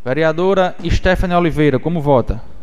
[0.04, 2.53] Vereadora Stephanie Oliveira, como vota?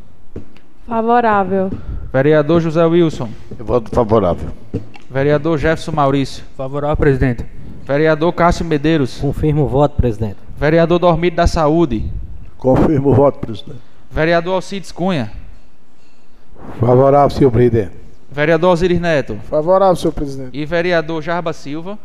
[0.88, 1.72] Favorável.
[2.12, 3.30] Vereador José Wilson.
[3.58, 4.50] Eu voto favorável.
[5.10, 6.44] Vereador Jefferson Maurício.
[6.58, 7.46] Favorável, presidente.
[7.86, 9.20] Vereador Cássio Medeiros.
[9.20, 10.38] Confirmo o voto, presidente.
[10.58, 12.12] Vereador Dormido da Saúde.
[12.58, 13.80] Confirmo o voto, presidente.
[14.10, 15.32] Vereador Alcides Cunha.
[16.80, 17.92] Favorável, senhor presidente.
[18.32, 19.38] Vereador Osiris Neto.
[19.50, 20.58] Favorável, senhor presidente.
[20.58, 21.98] E vereador Jarba Silva.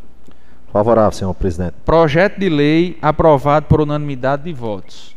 [0.73, 1.75] Favorável, senhor presidente.
[1.85, 5.15] Projeto de lei aprovado por unanimidade de votos.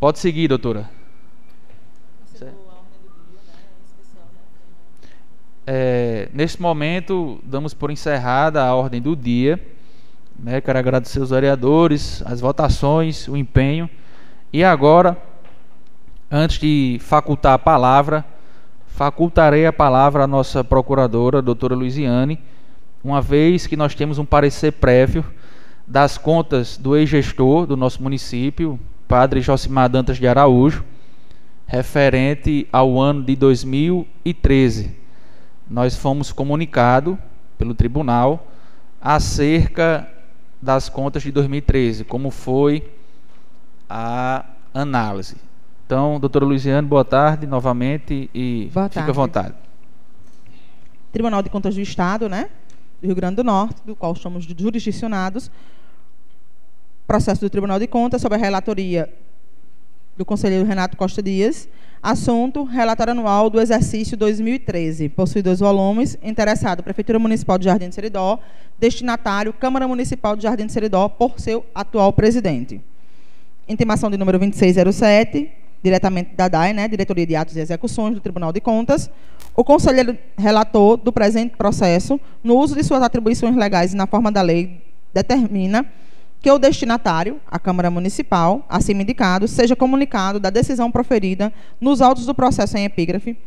[0.00, 0.88] Pode seguir, doutora.
[5.64, 9.60] É, neste momento, damos por encerrada a ordem do dia.
[10.36, 10.60] Né?
[10.60, 13.88] Quero agradecer os vereadores, as votações, o empenho.
[14.52, 15.16] E agora,
[16.30, 18.24] antes de facultar a palavra,
[18.88, 22.40] facultarei a palavra à nossa procuradora, doutora Luiziane,
[23.04, 25.24] uma vez que nós temos um parecer prévio
[25.86, 30.84] das contas do ex-gestor do nosso município, padre Josimar Dantas de Araújo,
[31.66, 35.01] referente ao ano de 2013
[35.72, 37.16] nós fomos comunicados
[37.56, 38.46] pelo tribunal
[39.00, 40.06] acerca
[40.60, 42.92] das contas de 2013, como foi
[43.88, 45.36] a análise.
[45.86, 49.10] Então, doutora Luiziane, boa tarde novamente e Boa fique tarde.
[49.10, 49.54] à vontade.
[51.10, 52.50] Tribunal de Contas do Estado, né?
[53.00, 55.50] Do Rio Grande do Norte, do qual somos jurisdicionados.
[57.06, 59.10] Processo do Tribunal de Contas sobre a relatoria
[60.18, 61.66] do conselheiro Renato Costa Dias.
[62.02, 65.08] Assunto: relatório anual do exercício 2013.
[65.10, 66.18] Possui dois volumes.
[66.20, 68.40] Interessado: Prefeitura Municipal de Jardim de Seridó.
[68.76, 72.80] Destinatário: Câmara Municipal de Jardim de Seridó, por seu atual presidente.
[73.68, 75.48] Intimação de número 2607,
[75.80, 79.08] diretamente da DAE, né, Diretoria de Atos e Execuções do Tribunal de Contas.
[79.54, 84.32] O conselheiro relator do presente processo, no uso de suas atribuições legais e na forma
[84.32, 84.82] da lei,
[85.14, 85.86] determina
[86.42, 92.26] que o destinatário, a Câmara Municipal, acima indicado, seja comunicado da decisão proferida nos autos
[92.26, 93.38] do processo em epígrafe,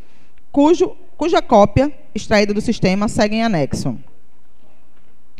[0.50, 3.98] cujo, cuja cópia, extraída do sistema, segue em anexo.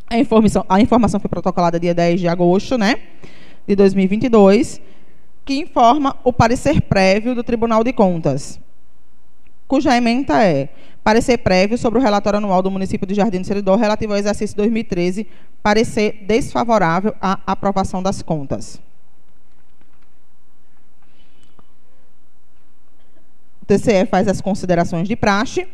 [0.08, 2.96] A informação, a informação foi protocolada dia 10 de agosto né,
[3.66, 4.78] de 2022,
[5.42, 8.60] que informa o parecer prévio do Tribunal de Contas,
[9.66, 10.68] cuja ementa é
[11.02, 14.56] parecer prévio sobre o relatório anual do município de Jardim do Seridó relativo ao exercício
[14.56, 15.26] 2013,
[15.62, 18.80] parecer desfavorável à aprovação das contas.
[23.62, 25.66] O TCE faz as considerações de praxe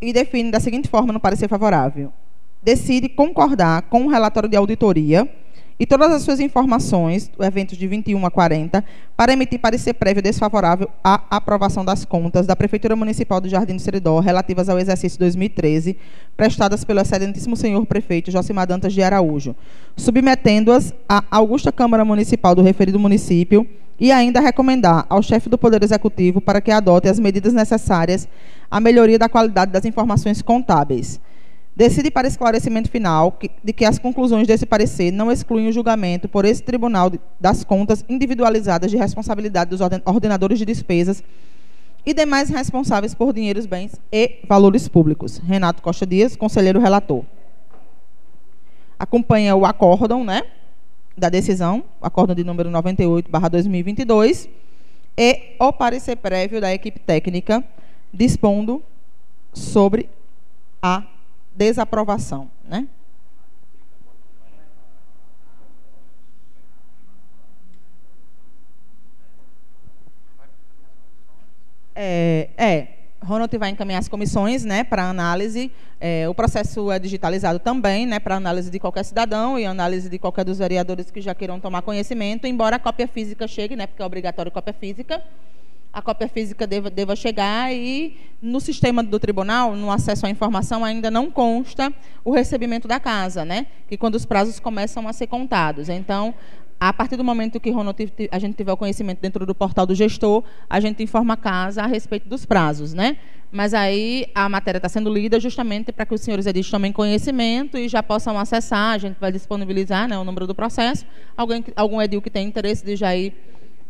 [0.00, 2.12] e define da seguinte forma no parecer favorável.
[2.62, 5.28] Decide concordar com o relatório de auditoria
[5.78, 8.84] e todas as suas informações do evento de 21 a 40
[9.16, 13.82] para emitir parecer prévio desfavorável à aprovação das contas da Prefeitura Municipal do Jardim do
[13.82, 15.96] Seridó relativas ao exercício 2013,
[16.36, 19.56] prestadas pelo excelentíssimo senhor prefeito Josimar Dantas de Araújo,
[19.96, 23.66] submetendo-as à Augusta Câmara Municipal do referido município
[23.98, 28.28] e ainda recomendar ao chefe do Poder Executivo para que adote as medidas necessárias
[28.70, 31.20] à melhoria da qualidade das informações contábeis.
[31.76, 36.44] Decide para esclarecimento final de que as conclusões desse parecer não excluem o julgamento por
[36.44, 37.10] esse Tribunal
[37.40, 41.22] das Contas individualizadas de responsabilidade dos orden, ordenadores de despesas
[42.06, 45.38] e demais responsáveis por dinheiros, bens e valores públicos.
[45.38, 47.24] Renato Costa Dias, conselheiro relator.
[48.96, 50.42] Acompanha o acórdão, né,
[51.18, 54.48] da decisão, acórdão de número 98/2022,
[55.16, 57.64] e o parecer prévio da equipe técnica
[58.12, 58.80] dispondo
[59.52, 60.08] sobre
[60.80, 61.02] a
[61.54, 62.86] desaprovação, né?
[71.96, 72.88] É, é,
[73.22, 75.70] Ronald vai encaminhar as comissões né, para análise.
[76.00, 80.18] É, o processo é digitalizado também, né, para análise de qualquer cidadão e análise de
[80.18, 84.02] qualquer dos vereadores que já queiram tomar conhecimento, embora a cópia física chegue, né, porque
[84.02, 85.22] é obrigatório cópia física.
[85.94, 90.84] A cópia física deva, deva chegar e no sistema do tribunal, no acesso à informação,
[90.84, 91.92] ainda não consta
[92.24, 93.68] o recebimento da casa, né?
[93.88, 95.88] Que quando os prazos começam a ser contados.
[95.88, 96.34] Então,
[96.80, 97.72] a partir do momento que
[98.30, 101.82] a gente tiver o conhecimento dentro do portal do gestor, a gente informa a casa
[101.82, 103.16] a respeito dos prazos, né?
[103.52, 107.78] Mas aí a matéria está sendo lida justamente para que os senhores edis tomem conhecimento
[107.78, 108.94] e já possam acessar.
[108.94, 111.06] A gente vai disponibilizar né, o número do processo.
[111.36, 113.32] Alguém, algum edil que tem interesse de já ir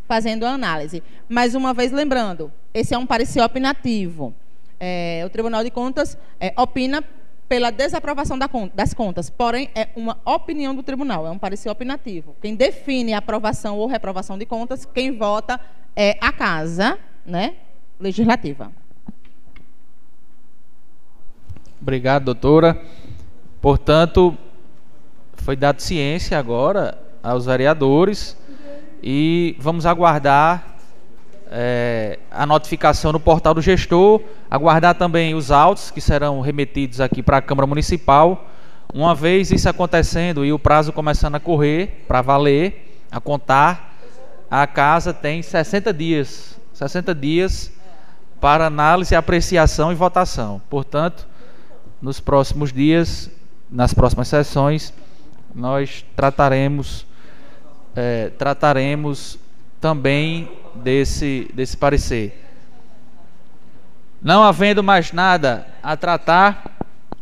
[0.07, 1.03] fazendo a análise.
[1.29, 4.35] Mais uma vez lembrando, esse é um parecer opinativo.
[4.79, 7.03] É, o Tribunal de Contas é, opina
[7.49, 8.39] pela desaprovação
[8.75, 9.31] das contas.
[9.31, 12.35] Porém, é uma opinião do tribunal, é um parecer opinativo.
[12.41, 15.61] Quem define a aprovação ou reprovação de contas, quem vota
[15.95, 17.55] é a casa né,
[18.01, 18.73] legislativa.
[21.81, 22.81] Obrigado, doutora.
[23.61, 24.37] Portanto,
[25.35, 28.37] foi dado ciência agora aos vereadores
[29.03, 30.75] e vamos aguardar
[31.51, 34.21] é, a notificação no portal do gestor,
[34.51, 38.51] aguardar também os autos que serão remetidos aqui para a Câmara Municipal.
[38.93, 43.97] Uma vez isso acontecendo e o prazo começando a correr para valer, a contar,
[44.51, 47.73] a casa tem 60 dias, 60 dias
[48.41, 50.61] para análise, apreciação e votação.
[50.69, 51.27] Portanto,
[52.01, 53.31] nos próximos dias,
[53.71, 54.93] nas próximas sessões,
[55.55, 57.07] nós trataremos
[57.95, 59.39] é, trataremos
[59.81, 62.41] também desse, desse parecer.
[64.23, 66.79] Não havendo mais nada a tratar,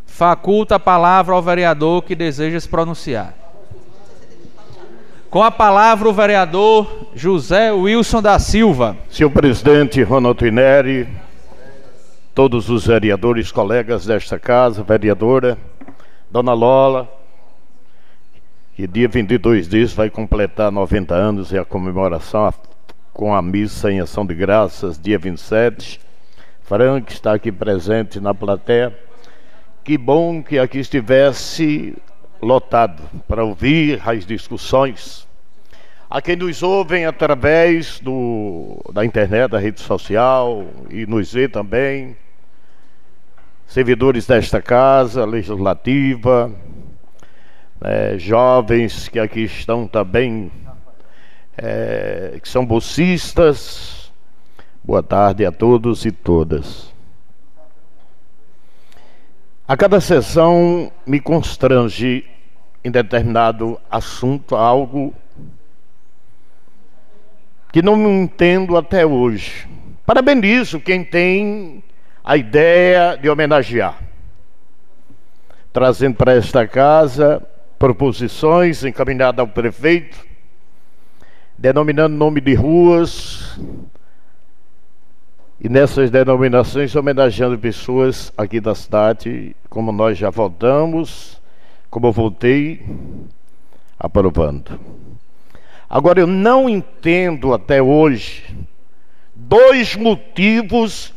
[0.06, 3.34] faculta a palavra ao vereador que deseja se pronunciar.
[5.28, 8.96] Com a palavra o vereador José Wilson da Silva.
[9.10, 11.08] Senhor presidente Ronaldo Ineri,
[12.34, 15.56] todos os vereadores, colegas desta casa, vereadora,
[16.30, 17.10] dona Lola,
[18.74, 22.52] que dia 22 dias vai completar 90 anos e a comemoração
[23.12, 26.00] com a missa em ação de graças, dia 27.
[26.62, 28.98] Frank está aqui presente na plateia.
[29.84, 31.94] Que bom que aqui estivesse
[32.40, 35.28] lotado para ouvir as discussões.
[36.08, 42.16] A quem nos ouvem através do, da internet, da rede social e nos vê também,
[43.66, 46.50] servidores desta casa legislativa,
[47.82, 50.52] né, jovens que aqui estão também
[51.56, 54.12] é, que são bolsistas.
[54.84, 56.92] Boa tarde a todos e todas.
[59.66, 62.24] A cada sessão me constrange
[62.84, 65.14] em determinado assunto algo
[67.72, 69.68] que não entendo até hoje.
[70.04, 71.82] Parabenizo quem tem
[72.24, 73.98] a ideia de homenagear,
[75.72, 77.42] trazendo para esta casa
[77.82, 80.24] proposições encaminhadas ao prefeito
[81.58, 83.58] denominando nome de ruas
[85.60, 91.42] e nessas denominações homenageando pessoas aqui da cidade, como nós já votamos,
[91.90, 92.86] como eu votei,
[93.98, 94.78] aprovando.
[95.90, 98.44] Agora eu não entendo até hoje
[99.34, 101.12] dois motivos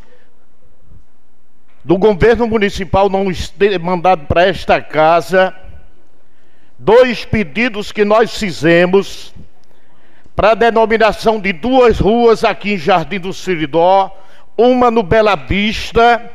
[1.83, 5.53] do governo municipal não ter mandado para esta casa
[6.77, 9.33] dois pedidos que nós fizemos
[10.35, 14.15] para a denominação de duas ruas aqui em Jardim do Siridó,
[14.57, 16.31] uma no Bela Vista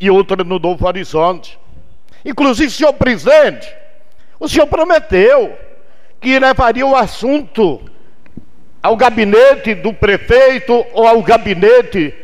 [0.00, 1.58] e outra no Novo Horizonte.
[2.24, 3.72] Inclusive, senhor presidente,
[4.40, 5.56] o senhor prometeu
[6.20, 7.80] que levaria o assunto
[8.82, 12.14] ao gabinete do prefeito ou ao gabinete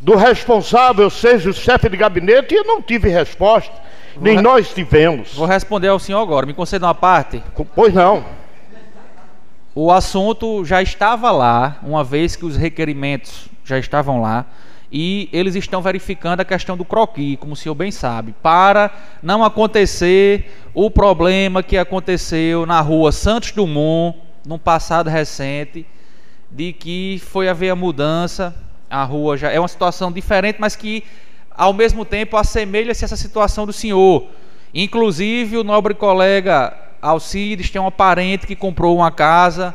[0.00, 3.72] do responsável, seja o chefe de gabinete, e eu não tive resposta,
[4.14, 5.34] vou nem nós tivemos.
[5.34, 7.42] Vou responder ao senhor agora, me conceda uma parte?
[7.74, 8.24] Pois não.
[9.74, 14.46] O assunto já estava lá, uma vez que os requerimentos já estavam lá,
[14.92, 18.90] e eles estão verificando a questão do croqui, como o senhor bem sabe, para
[19.22, 25.86] não acontecer o problema que aconteceu na rua Santos Dumont, num passado recente,
[26.50, 28.54] de que foi haver a mudança,
[28.90, 31.02] a rua já é uma situação diferente, mas que
[31.56, 34.26] ao mesmo tempo assemelha-se a essa situação do senhor.
[34.74, 39.74] Inclusive o nobre colega Alcides tem um parente que comprou uma casa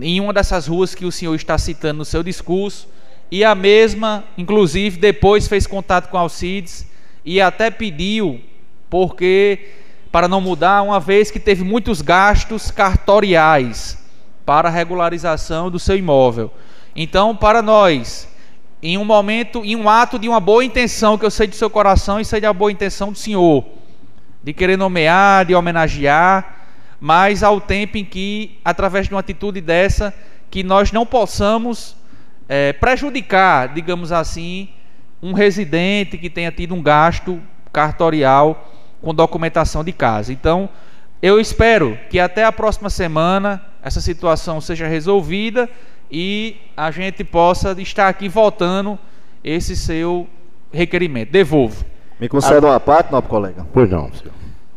[0.00, 2.88] em uma dessas ruas que o senhor está citando no seu discurso,
[3.30, 6.86] e a mesma, inclusive, depois fez contato com Alcides
[7.24, 8.40] e até pediu,
[8.88, 9.70] porque
[10.14, 13.98] para não mudar, uma vez que teve muitos gastos cartoriais
[14.46, 16.52] para a regularização do seu imóvel.
[16.94, 18.28] Então, para nós,
[18.86, 21.70] em um momento, em um ato de uma boa intenção, que eu sei do seu
[21.70, 23.64] coração e sei da boa intenção do senhor,
[24.42, 26.66] de querer nomear, de homenagear,
[27.00, 30.12] mas ao tempo em que, através de uma atitude dessa,
[30.50, 31.96] que nós não possamos
[32.46, 34.68] é, prejudicar, digamos assim,
[35.22, 37.40] um residente que tenha tido um gasto
[37.72, 38.70] cartorial
[39.00, 40.30] com documentação de casa.
[40.30, 40.68] Então,
[41.22, 45.70] eu espero que até a próxima semana essa situação seja resolvida
[46.10, 48.98] e a gente possa estar aqui votando
[49.42, 50.26] esse seu
[50.72, 51.30] requerimento.
[51.30, 51.84] Devolvo.
[52.20, 53.66] Me conceda uma parte, nobre colega?
[53.72, 54.32] Pois não, senhor.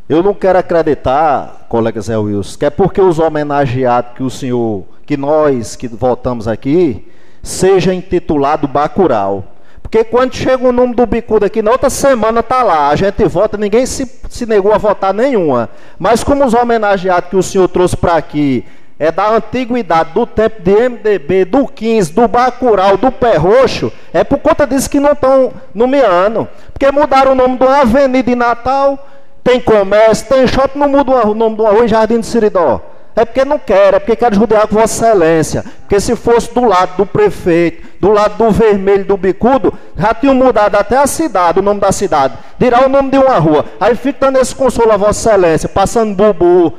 [0.10, 4.86] Eu não quero acreditar, colega Zé Wilson, que é porque os homenageados que o senhor,
[5.06, 7.12] que nós que votamos aqui,
[7.44, 9.54] seja intitulado Bacural.
[9.82, 13.24] Porque quando chega o nome do bicudo aqui, na outra semana tá lá, a gente
[13.26, 15.70] vota, ninguém se, se negou a votar nenhuma.
[16.00, 18.66] Mas como os homenageados que o senhor trouxe para aqui
[19.00, 24.24] é da antiguidade, do tempo de MDB, do 15, do Bacural, do Pé Roxo, é
[24.24, 26.48] por conta disso que não estão nomeando.
[26.74, 29.08] Porque mudaram o nome de uma avenida em Natal,
[29.44, 32.82] tem comércio, tem shopping, não muda o nome de uma rua em Jardim de Siridó.
[33.16, 35.66] É porque não quer, é porque quer judiar com Vossa Excelência.
[35.82, 40.36] Porque se fosse do lado do prefeito, do lado do vermelho do bicudo, já tinham
[40.36, 42.38] mudado até a cidade, o nome da cidade.
[42.60, 43.66] Dirá o nome de uma rua.
[43.80, 46.78] Aí fica dando esse consolo a Vossa Excelência, passando bubu,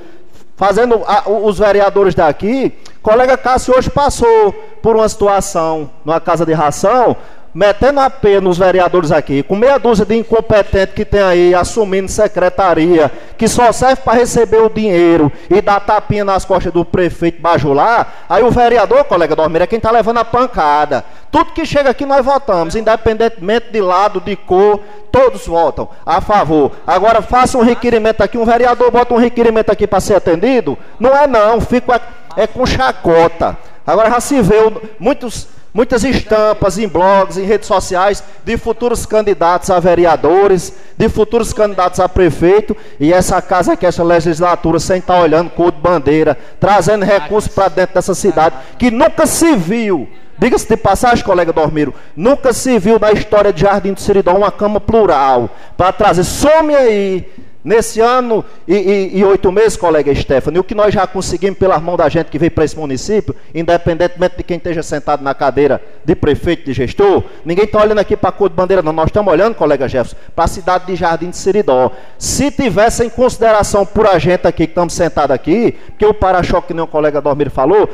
[0.59, 2.75] fazendo a, os vereadores daqui.
[3.01, 4.53] Colega Cássio hoje passou
[4.83, 7.17] por uma situação numa casa de ração,
[7.55, 12.11] metendo a pena nos vereadores aqui, com meia dúzia de incompetentes que tem aí assumindo
[12.11, 17.41] secretaria, que só serve para receber o dinheiro e dar tapinha nas costas do prefeito
[17.41, 21.05] bajular, aí o vereador, colega Dormir, é quem está levando a pancada.
[21.31, 24.81] Tudo que chega aqui nós votamos, independentemente de lado, de cor,
[25.13, 26.73] todos votam a favor.
[26.85, 30.77] Agora faça um requerimento aqui, um vereador bota um requerimento aqui para ser atendido?
[30.99, 32.01] Não é não, fica
[32.37, 33.57] é com chacota.
[33.87, 34.57] Agora já se vê
[34.99, 41.53] muitos muitas estampas em blogs, em redes sociais, de futuros candidatos a vereadores, de futuros
[41.53, 45.79] candidatos a prefeito, e essa casa aqui, essa legislatura, sem estar olhando com o de
[45.79, 50.09] bandeira, trazendo recursos para dentro dessa cidade, que nunca se viu.
[50.39, 54.53] Diga-se de passagem, colega Dormiro, nunca se viu na história de Jardim do Seridó uma
[54.53, 56.23] cama plural para trazer.
[56.23, 57.29] Some aí
[57.69, 61.83] Nesse ano e, e, e, oito meses, colega Stephanie, o que nós já conseguimos pelas
[61.83, 65.79] mãos da gente que veio para esse município, independentemente de quem esteja sentado na cadeira
[66.03, 68.91] de prefeito, de gestor, ninguém está olhando aqui para a cor de bandeira, não.
[68.91, 71.93] Nós estamos olhando, colega Jefferson, para a cidade de Jardim de Seridó.
[72.17, 76.69] Se tivesse em consideração por a gente aqui, que estamos sentados aqui, porque o para-choque,
[76.69, 77.87] que nem o colega Dormir falou,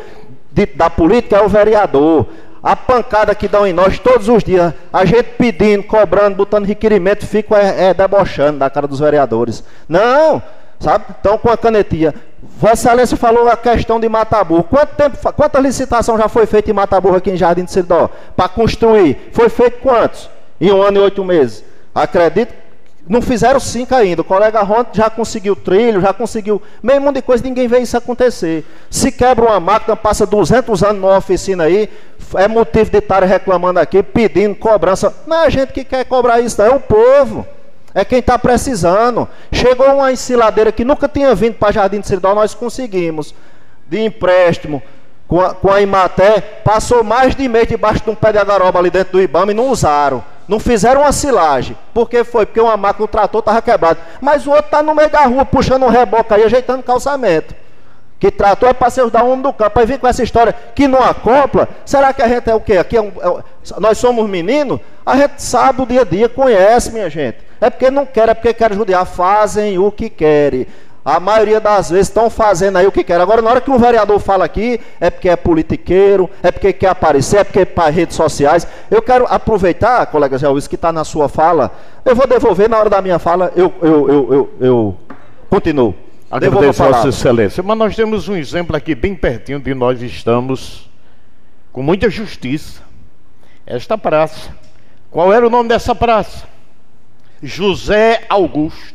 [0.53, 2.29] de, da política é o vereador
[2.65, 7.27] a pancada que dão em nós todos os dias, a gente pedindo, cobrando, botando requerimento,
[7.27, 9.62] fica é, é, debochando da cara dos vereadores.
[9.87, 10.43] Não,
[10.81, 11.05] sabe?
[11.21, 12.15] Então com a canetinha.
[12.43, 14.65] Vossa Excelência falou a questão de Mataburro.
[14.65, 18.09] Quanto tempo, quanta licitação já foi feita em Mataburro aqui em Jardim de Cidó?
[18.35, 19.29] Para construir?
[19.33, 20.31] Foi feito quantos?
[20.59, 21.62] Em um ano e oito meses.
[21.95, 22.55] Acredito
[23.07, 24.22] não fizeram cinco ainda.
[24.22, 27.96] O colega Ron já conseguiu trilho, já conseguiu meio mundo de coisa, ninguém vê isso
[27.96, 28.64] acontecer.
[28.90, 31.88] Se quebra uma máquina, passa 200 anos numa oficina aí,
[32.34, 35.14] é motivo de estar reclamando aqui, pedindo cobrança.
[35.26, 37.46] Não é a gente que quer cobrar isso, não, é o povo.
[37.94, 39.28] É quem está precisando.
[39.52, 43.34] Chegou uma ensiladeira que nunca tinha vindo para Jardim de Seridó, nós conseguimos.
[43.86, 44.82] De empréstimo,
[45.28, 48.78] com a, com a Imaté, passou mais de mês debaixo de um pé de agaroba
[48.78, 50.24] ali dentro do Ibama e não usaram.
[50.47, 51.76] Não fizeram uma silagem.
[51.92, 52.45] Por que foi?
[52.45, 53.99] Porque uma máquina, o trator estava quebrado.
[54.20, 57.55] Mas o outro está no meio da rua, puxando um reboque aí, ajeitando calçamento.
[58.18, 59.78] Que trator é para ser dar homem do campo.
[59.78, 61.68] Aí vem com essa história que não acopla.
[61.84, 62.76] Será que a gente é o quê?
[62.76, 63.42] Aqui é um, é,
[63.78, 64.80] nós somos meninos?
[65.05, 67.38] A gente sabe o dia a dia, conhece, minha gente.
[67.61, 69.05] É porque não quer, é porque quer judiar.
[69.05, 70.66] Fazem o que querem.
[71.05, 73.20] A maioria das vezes estão fazendo aí o que quer.
[73.20, 76.88] Agora, na hora que um vereador fala aqui, é porque é politiqueiro, é porque quer
[76.88, 78.66] aparecer, é porque é para redes sociais.
[78.90, 81.70] Eu quero aproveitar, colega Zé Luiz, que está na sua fala.
[82.07, 84.96] Eu vou devolver na hora da minha fala, eu, eu, eu, eu, eu
[85.50, 85.94] continuo.
[86.30, 87.62] Agradeço, Vossa Excelência.
[87.62, 90.90] Mas nós temos um exemplo aqui bem pertinho de nós estamos
[91.70, 92.80] com muita justiça.
[93.66, 94.50] Esta praça.
[95.11, 96.46] Qual era o nome dessa praça?
[97.42, 98.94] José Augusto.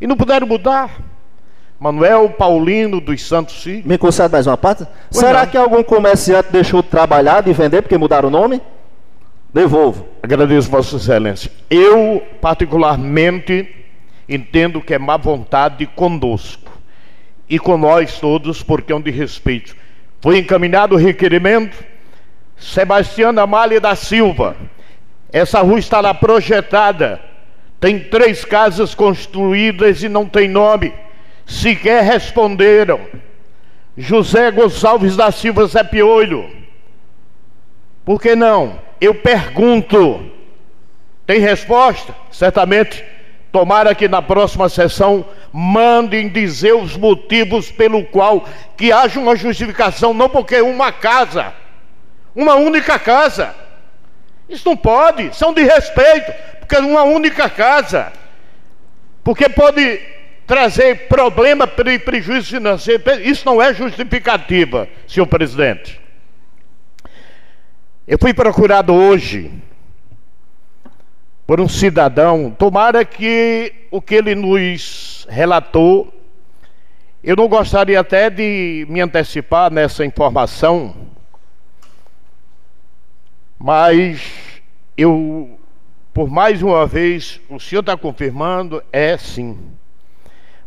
[0.00, 1.11] E não puderam mudar.
[1.82, 3.84] Manuel Paulino dos Santos Filhos.
[3.84, 4.86] Me concede mais uma parte?
[5.10, 5.46] Pois Será não.
[5.48, 8.62] que algum comerciante deixou de trabalhar, de vender, porque mudaram o nome?
[9.52, 10.06] Devolvo.
[10.22, 11.50] Agradeço, Vossa Excelência.
[11.68, 13.68] Eu, particularmente,
[14.28, 16.70] entendo que é má vontade conosco
[17.50, 19.74] e com nós todos, porque é um de respeito.
[20.20, 21.76] Foi encaminhado o requerimento.
[22.56, 24.54] Sebastião Amália da Silva.
[25.32, 27.20] Essa rua está lá projetada.
[27.80, 30.94] Tem três casas construídas e não tem nome.
[31.52, 32.98] Sequer responderam.
[33.96, 36.50] José Gonçalves da Silva Zé Piolho.
[38.06, 38.80] Por que não?
[38.98, 40.30] Eu pergunto.
[41.26, 42.14] Tem resposta?
[42.30, 43.04] Certamente.
[43.52, 50.14] Tomara que na próxima sessão mandem dizer os motivos pelo qual que haja uma justificação,
[50.14, 51.52] não porque uma casa,
[52.34, 53.54] uma única casa.
[54.48, 58.10] Isso não pode, são de respeito, porque uma única casa.
[59.22, 60.00] Porque pode
[60.46, 63.02] trazer problema e prejuízo financeiro.
[63.22, 66.00] Isso não é justificativa, senhor presidente.
[68.06, 69.50] Eu fui procurado hoje
[71.46, 72.50] por um cidadão.
[72.50, 76.12] Tomara que o que ele nos relatou,
[77.22, 80.94] eu não gostaria até de me antecipar nessa informação,
[83.58, 84.20] mas
[84.96, 85.58] eu,
[86.12, 89.56] por mais uma vez, o senhor está confirmando, é sim.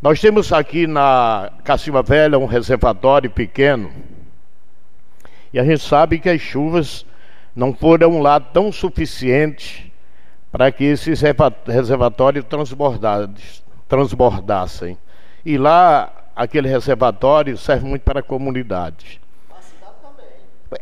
[0.06, 3.92] Nós temos aqui na Cacima Velha um reservatório pequeno.
[5.52, 7.04] E a gente sabe que as chuvas
[7.56, 9.82] não foram lá tão suficientes
[10.52, 11.24] para que esses
[11.66, 12.46] reservatórios
[13.90, 14.96] transbordassem.
[15.44, 19.20] E lá, aquele reservatório serve muito para a comunidade.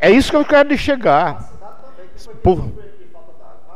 [0.01, 1.49] É isso que eu quero chegar.
[2.43, 2.73] Por,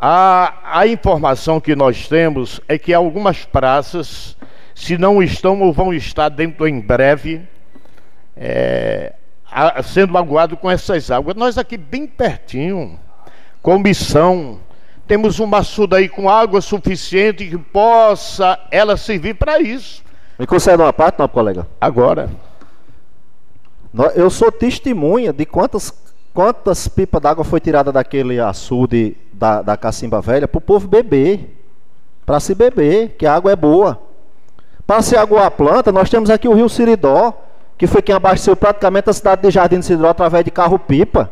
[0.02, 4.36] a, a informação que nós temos é que algumas praças,
[4.78, 7.42] se não estão ou vão estar dentro em breve,
[8.36, 9.16] é,
[9.52, 11.36] a, sendo magoado com essas águas.
[11.36, 13.00] Nós aqui bem pertinho,
[13.60, 14.60] comissão
[15.08, 20.04] temos uma açude aí com água suficiente que possa ela servir para isso.
[20.38, 21.66] Me concede uma parte, não, colega?
[21.82, 22.30] Agora.
[24.14, 25.92] Eu sou testemunha de quantas,
[26.36, 31.58] quantas pipas d'água foi tirada daquele açude da, da Cacimba Velha para o povo beber.
[32.24, 34.07] Para se beber, que a água é boa.
[34.88, 37.34] Para se aguar a planta, nós temos aqui o rio Siridó,
[37.78, 41.30] que foi quem abasteceu praticamente a cidade de Jardim de Siridó através de carro-pipa.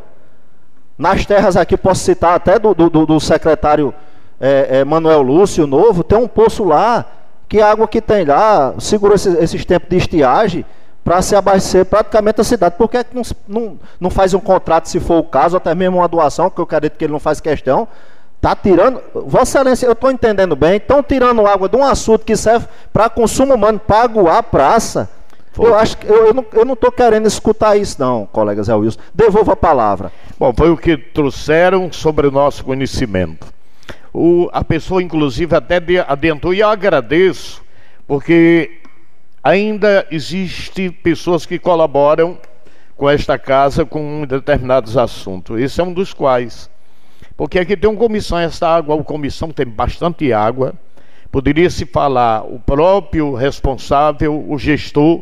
[0.98, 3.94] Nas terras aqui, posso citar até do, do, do secretário
[4.42, 7.06] é, é, Manuel Lúcio Novo, tem um poço lá,
[7.48, 10.66] que a água que tem lá segura esses, esses tempos de estiagem
[11.02, 12.76] para se abastecer praticamente a cidade.
[12.78, 16.08] Por que, não, não, não faz um contrato, se for o caso, até mesmo uma
[16.10, 17.88] doação, que eu acredito que ele não faz questão,
[18.46, 22.36] Está tirando, Vossa Excelência, eu estou entendendo bem, estão tirando água de um assunto que
[22.36, 25.10] serve para consumo humano, para aguar a praça.
[25.52, 25.68] Foi.
[25.68, 29.00] Eu acho que eu, eu não estou querendo escutar isso, não, colega Zé Wilson.
[29.16, 30.12] Devolva a palavra.
[30.38, 33.48] Bom, foi o que trouxeram sobre o nosso conhecimento.
[34.14, 37.64] O, a pessoa, inclusive, até adentrou, e eu agradeço,
[38.08, 38.80] porque
[39.44, 42.38] ainda existe pessoas que colaboram
[42.96, 45.60] com esta casa com determinados assuntos.
[45.60, 46.70] Esse é um dos quais.
[47.38, 50.74] Porque aqui tem uma comissão, essa água, a comissão tem bastante água.
[51.32, 55.22] Poderia se falar o próprio responsável, o gestor,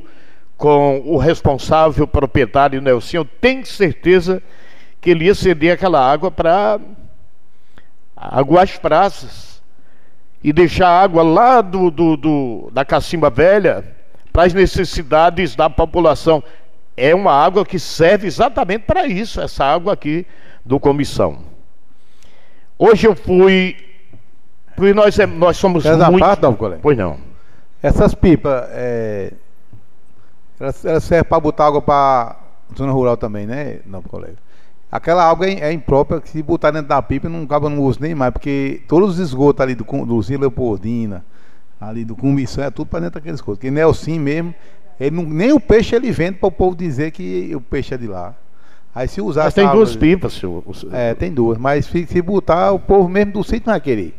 [0.55, 4.41] com o responsável proprietário Nelson, eu tenho certeza
[5.01, 6.79] que ele ia ceder aquela água para
[8.15, 9.61] aguar as praças
[10.43, 13.83] e deixar a água lá do, do, do da Cacimba Velha
[14.31, 16.43] para as necessidades da população.
[16.95, 20.25] É uma água que serve exatamente para isso, essa água aqui
[20.63, 21.52] do comissão.
[22.85, 23.77] Hoje eu fui,
[24.75, 26.19] porque nós, é, nós somos Quer muito...
[26.19, 26.81] Parte, não, colega?
[26.83, 27.15] Pois não.
[27.81, 29.31] Essas pipas, é,
[30.59, 32.35] ela, ela serve para botar água para
[32.77, 34.35] zona rural também, né, não, colega?
[34.91, 37.99] Aquela água é, é imprópria, que se botar dentro da pipa não acaba no uso
[38.01, 41.23] nem mais, porque todos os esgotos ali do, do Zinho Leopoldina,
[41.79, 43.59] ali do Comissão, é tudo para dentro daqueles esgotos.
[43.59, 44.53] Porque Nelson mesmo,
[44.99, 47.97] ele não, nem o peixe ele vende para o povo dizer que o peixe é
[47.97, 48.35] de lá.
[48.95, 49.45] Aí se usar.
[49.45, 50.63] Mas tem duas pipas, senhor.
[50.91, 51.57] É, tem duas.
[51.57, 54.15] Mas se, se botar, o povo mesmo do sítio não vai querer.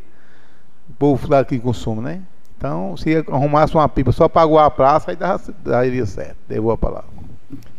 [0.89, 2.20] O povo daqui consome, né?
[2.57, 5.18] Então, se arrumasse uma pipa só para aguar a praça, aí
[5.62, 6.37] daria certo.
[6.49, 7.09] Devo a palavra.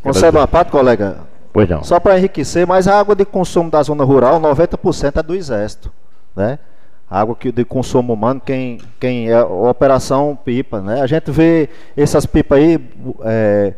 [0.01, 1.17] Concede uma parte, colega?
[1.51, 1.83] Pois não.
[1.83, 5.91] Só para enriquecer, mas a água de consumo da zona rural, 90% é do Exército.
[6.35, 6.59] Né?
[7.09, 10.81] A água que, de consumo humano, quem, quem é a operação pipa.
[10.81, 11.01] Né?
[11.01, 12.79] A gente vê essas pipas aí.
[13.23, 13.73] É,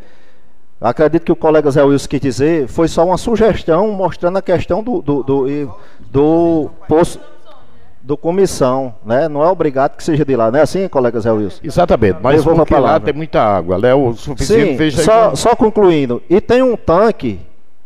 [0.80, 4.82] acredito que o colega Zé Wilson quis dizer, foi só uma sugestão mostrando a questão
[4.82, 5.74] do, do, do,
[6.10, 7.20] do, poço
[8.02, 9.28] do comissão, né?
[9.28, 11.60] Não é obrigado que seja de lá, não é assim, colega Zé Wilson?
[11.62, 13.94] Exatamente, mas porque lá tem muita água, né?
[13.94, 17.40] O suficiente Sim, só, só concluindo, e tem um tanque,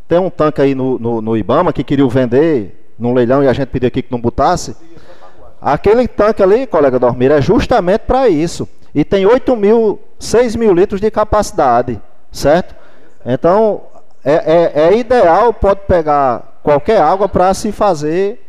[0.07, 3.53] tem um tanque aí no, no, no Ibama que queriam vender no leilão e a
[3.53, 4.77] gente pediu aqui que não botasse.
[5.61, 8.69] Aquele tanque ali, colega Dormir, é justamente para isso.
[8.95, 12.82] E tem 8 mil, 6 mil litros de capacidade, certo?
[13.25, 13.83] Então,
[14.25, 18.41] é, é, é ideal, pode pegar qualquer água para se fazer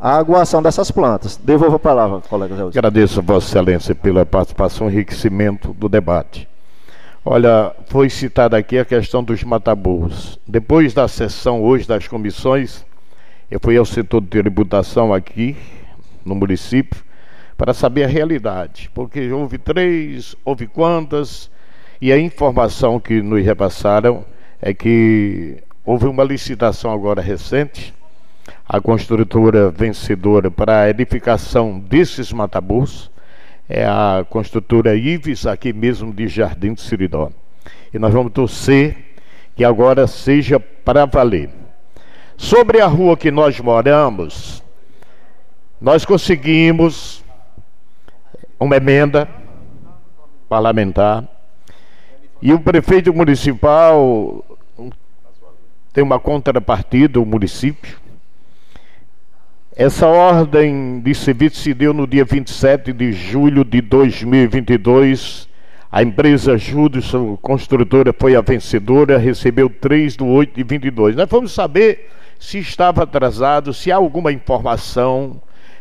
[0.00, 1.36] a aguação dessas plantas.
[1.36, 2.62] Devolvo a palavra, colega Zé.
[2.62, 6.48] Agradeço a Vossa Excelência pela participação e enriquecimento do debate.
[7.24, 10.38] Olha, foi citada aqui a questão dos mataburros.
[10.46, 12.84] Depois da sessão hoje das comissões,
[13.50, 15.54] eu fui ao setor de tributação aqui
[16.24, 17.04] no município
[17.58, 21.50] para saber a realidade, porque houve três, houve quantas,
[22.00, 24.24] e a informação que nos repassaram
[24.60, 27.94] é que houve uma licitação agora recente,
[28.66, 33.10] a construtora vencedora para a edificação desses mataburros
[33.68, 37.30] é a construtora Ives, aqui mesmo de Jardim do Siridó.
[37.94, 38.96] E nós vamos torcer
[39.54, 41.50] que agora seja para valer.
[42.36, 44.60] Sobre a rua que nós moramos,
[45.80, 47.24] nós conseguimos
[48.58, 49.28] uma emenda
[50.48, 51.28] parlamentar
[52.42, 54.44] e o prefeito municipal
[55.92, 57.98] tem uma contrapartida, o município.
[59.76, 65.48] Essa ordem de serviço se deu no dia 27 de julho de 2022.
[65.90, 71.16] A empresa Judson Construtora foi a vencedora, recebeu 3 do 8 de 22.
[71.16, 75.40] Nós vamos saber se estava atrasado, se há alguma informação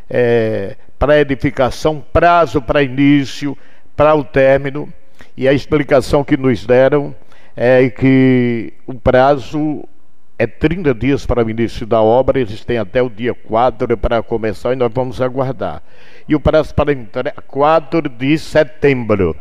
[0.10, 3.58] é, para edificação, prazo para início,
[3.96, 4.92] para o término.
[5.40, 7.16] E a explicação que nos deram
[7.56, 9.86] é que o prazo
[10.38, 14.22] é 30 dias para o início da obra, eles têm até o dia 4 para
[14.22, 15.82] começar e nós vamos aguardar.
[16.28, 19.34] E o prazo para entrar 4 de setembro.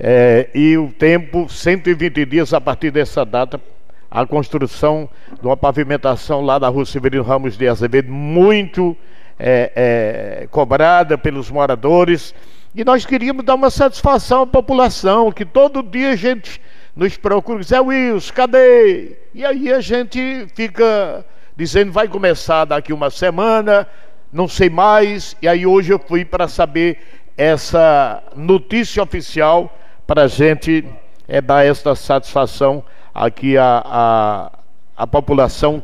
[0.00, 3.60] É, e o tempo, 120 dias a partir dessa data,
[4.10, 8.96] a construção de uma pavimentação lá da rua Severino Ramos de Azevedo, muito
[9.38, 12.34] é, é, cobrada pelos moradores.
[12.76, 16.60] E nós queríamos dar uma satisfação à população, que todo dia a gente
[16.94, 19.16] nos procura, Zé Wilson, cadê?
[19.32, 21.24] E aí a gente fica
[21.56, 23.88] dizendo, vai começar daqui uma semana,
[24.30, 25.34] não sei mais.
[25.40, 26.98] E aí hoje eu fui para saber
[27.34, 29.74] essa notícia oficial
[30.06, 30.84] para a gente
[31.26, 34.52] é, dar esta satisfação aqui à, à,
[34.94, 35.82] à população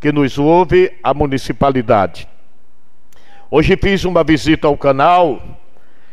[0.00, 2.26] que nos ouve, à municipalidade.
[3.50, 5.59] Hoje fiz uma visita ao canal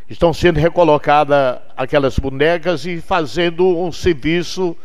[0.10, 4.76] estão sendo recolocadas aquelas bonecas e fazendo um serviço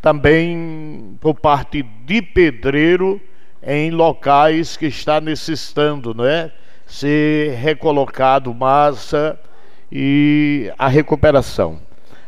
[0.00, 3.20] também por parte de pedreiro
[3.62, 6.52] em locais que está necessitando, não é?
[6.86, 9.38] Ser recolocado massa
[9.90, 11.80] e a recuperação.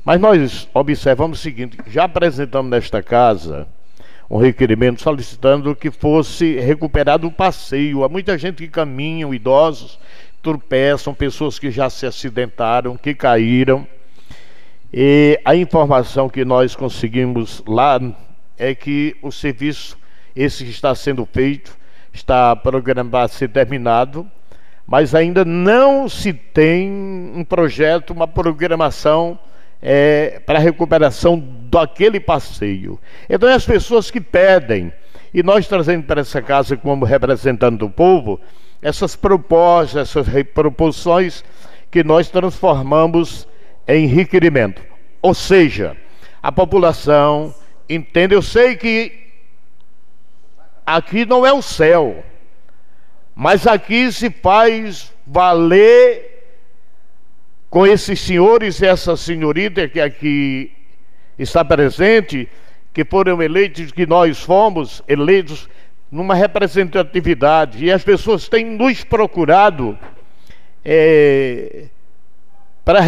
[0.05, 3.69] Mas nós observamos o seguinte: já apresentamos nesta casa
[4.29, 8.05] um requerimento solicitando que fosse recuperado o passeio.
[8.05, 9.99] Há muita gente que caminha, idosos,
[10.43, 13.87] tropeçam, pessoas que já se acidentaram, que caíram.
[14.93, 18.01] E a informação que nós conseguimos lá
[18.59, 19.97] é que o serviço,
[20.35, 21.77] esse que está sendo feito,
[22.13, 24.29] está programado a ser terminado,
[24.87, 29.39] mas ainda não se tem um projeto, uma programação
[29.81, 31.39] é, para a recuperação
[31.71, 32.99] daquele passeio.
[33.29, 34.93] Então, as pessoas que pedem,
[35.33, 38.41] e nós trazendo para essa casa como representante do povo,
[38.83, 41.45] essas propostas, essas proposições
[41.91, 43.47] que nós transformamos
[43.87, 44.83] em requerimento.
[45.21, 45.97] Ou seja,
[46.43, 47.55] a população
[47.89, 49.13] entende, eu sei que
[50.87, 52.25] aqui não é o céu,
[53.35, 56.31] mas aqui se faz valer
[57.69, 60.73] com esses senhores e essa senhorita que aqui
[61.39, 62.49] está presente,
[62.93, 65.69] que foram eleitos, que nós fomos eleitos
[66.11, 69.97] numa representatividade e as pessoas têm nos procurado
[70.85, 71.85] é,
[72.85, 73.01] para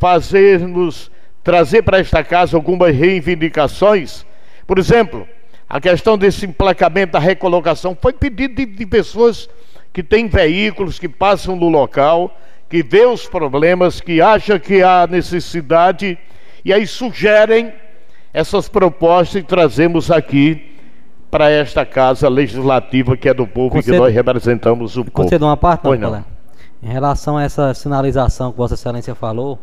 [0.00, 1.10] fazermos
[1.44, 4.26] trazer para esta casa algumas reivindicações.
[4.66, 5.28] Por exemplo,
[5.68, 9.48] a questão desse emplacamento da recolocação foi pedido de, de pessoas
[9.92, 12.36] que têm veículos, que passam no local,
[12.68, 16.18] que vê os problemas, que acham que há necessidade
[16.64, 17.72] e aí sugerem
[18.32, 20.71] essas propostas e trazemos aqui
[21.32, 25.12] para esta casa legislativa que é do povo Concedo, e que nós representamos o povo.
[25.12, 26.24] Concedo uma parte, não, não.
[26.82, 29.58] Em relação a essa sinalização que Vossa Excelência falou,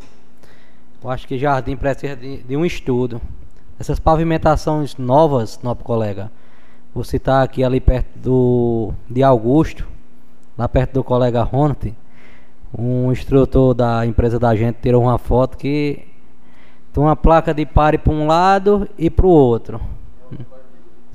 [1.03, 3.22] eu acho que Jardim precisa de, de um estudo.
[3.80, 6.32] Essas pavimentações novas, nobre colega,
[6.91, 9.88] vou citar aqui ali perto do de Augusto,
[10.57, 11.93] lá perto do colega Ronte,
[12.76, 16.03] um instrutor da empresa da gente tirou uma foto que
[16.91, 19.80] tem uma placa de pare para um lado e para o outro.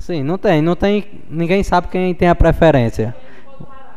[0.05, 1.03] Sim, não tem, não tem.
[1.27, 3.15] Ninguém sabe quem tem a preferência.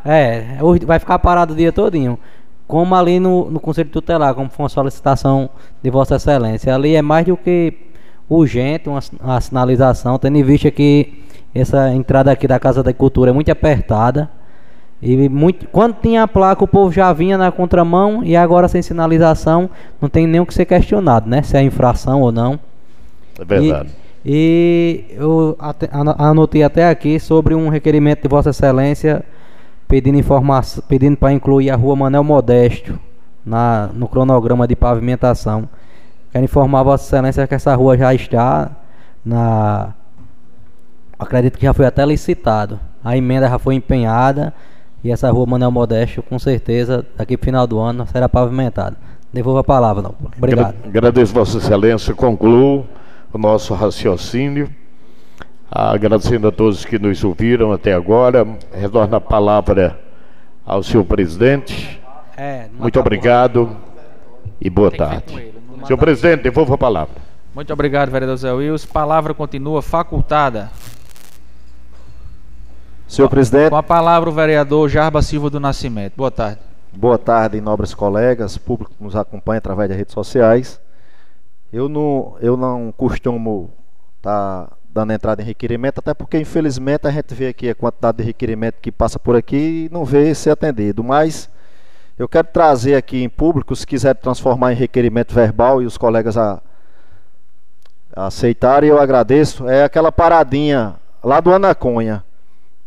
[0.03, 0.57] É,
[0.87, 2.19] vai ficar parado o dia todinho.
[2.67, 5.51] Como ali no, no Conselho Tutelar, como foi uma solicitação
[5.83, 6.75] de Vossa Excelência.
[6.75, 7.75] Ali é mais do que
[8.27, 13.31] urgente uma, uma sinalização, tendo em vista que essa entrada aqui da Casa da Cultura
[13.31, 14.31] é muito apertada.
[15.03, 18.81] E muito, quando tinha a placa, o povo já vinha na contramão e agora sem
[18.81, 19.69] sinalização
[20.01, 21.43] não tem nem o que ser questionado, né?
[21.43, 22.59] Se é infração ou não.
[23.39, 23.91] É verdade.
[24.25, 25.57] E, eu
[26.19, 29.25] anotei até aqui sobre um requerimento de Vossa Excelência
[29.87, 32.99] pedindo informação, pedindo para incluir a Rua Manel Modesto
[33.45, 35.69] na, no cronograma de pavimentação.
[36.31, 38.71] Quero informar Vossa Excelência que essa rua já está
[39.25, 39.95] na.
[41.19, 42.79] Acredito que já foi até licitado.
[43.03, 44.53] A emenda já foi empenhada
[45.03, 48.97] e essa rua Manuel Modesto, com certeza, daqui para o final do ano, será pavimentada.
[49.33, 50.15] Devolvo a palavra, não.
[50.37, 50.75] Obrigado.
[50.85, 52.15] Agradeço, Vossa Excelência.
[52.15, 52.87] Concluo
[53.33, 54.69] o nosso raciocínio.
[55.71, 58.47] Agradecendo a todos que nos ouviram até agora.
[58.73, 59.99] Retorno a palavra
[60.65, 62.01] ao senhor presidente.
[62.37, 63.77] É, Muito obrigado
[64.61, 65.53] e boa tarde.
[65.85, 67.17] Senhor presidente, devolvo a palavra.
[67.55, 68.89] Muito obrigado, vereador Zé Wilson.
[68.93, 70.71] Palavra continua facultada.
[73.07, 73.71] Senhor presidente.
[73.71, 76.13] Com a palavra o vereador Jarba Silva do Nascimento.
[76.17, 76.61] Boa tarde.
[76.93, 80.81] Boa tarde, nobres colegas, público que nos acompanha através das redes sociais.
[81.73, 83.71] Eu não, eu não costumo
[84.17, 88.19] estar tá dando entrada em requerimento, até porque infelizmente a gente vê aqui a quantidade
[88.19, 91.05] de requerimento que passa por aqui e não vê ser atendido.
[91.05, 91.49] Mas
[92.19, 96.37] eu quero trazer aqui em público, se quiser transformar em requerimento verbal e os colegas
[96.37, 96.61] a,
[98.17, 99.69] a aceitarem, eu agradeço.
[99.69, 102.25] É aquela paradinha lá do Anaconha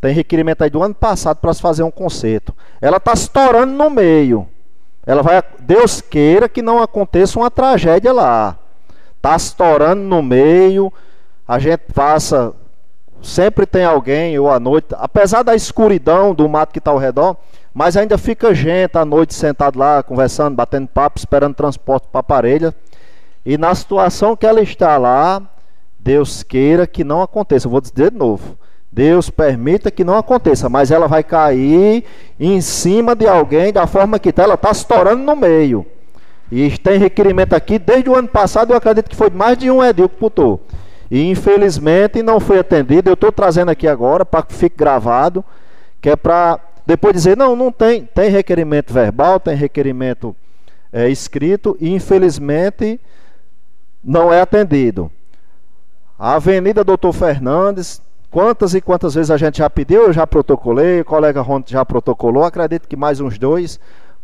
[0.01, 2.55] tem requerimento aí do ano passado para se fazer um conserto.
[2.81, 4.49] Ela está estourando no meio.
[5.05, 8.57] Ela vai, Deus queira que não aconteça uma tragédia lá.
[9.21, 10.91] Está estourando no meio.
[11.47, 12.53] A gente passa,
[13.21, 17.37] sempre tem alguém ou à noite, apesar da escuridão do mato que está ao redor,
[17.71, 22.73] mas ainda fica gente à noite sentado lá conversando, batendo papo, esperando transporte para Parelha.
[23.45, 25.39] E na situação que ela está lá,
[25.99, 27.67] Deus queira que não aconteça.
[27.67, 28.57] Eu vou dizer de novo.
[28.91, 32.03] Deus permita que não aconteça, mas ela vai cair
[32.39, 35.85] em cima de alguém da forma que está, ela está estourando no meio.
[36.51, 39.83] E tem requerimento aqui desde o ano passado, eu acredito que foi mais de um
[39.83, 40.61] edil que putou.
[41.09, 43.09] E infelizmente não foi atendido.
[43.09, 45.43] Eu estou trazendo aqui agora para que fique gravado,
[46.01, 50.35] que é para depois dizer, não, não tem, tem requerimento verbal, tem requerimento
[50.91, 52.99] é, escrito, e infelizmente
[54.03, 55.11] não é atendido.
[56.19, 61.01] A Avenida Doutor Fernandes, Quantas e quantas vezes a gente já pediu, eu já protocolei,
[61.01, 63.77] o colega Ronto já protocolou, acredito que mais uns dois,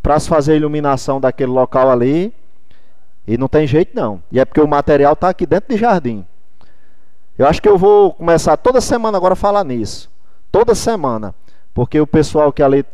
[0.08, 2.34] para se fazer a iluminação daquele local ali.
[3.28, 4.24] E não tem jeito não.
[4.32, 6.26] E é porque o material está aqui dentro de jardim.
[7.38, 10.10] Eu acho que eu vou começar toda semana agora a falar nisso.
[10.50, 11.36] Toda semana.
[11.74, 12.86] Porque o pessoal que ali,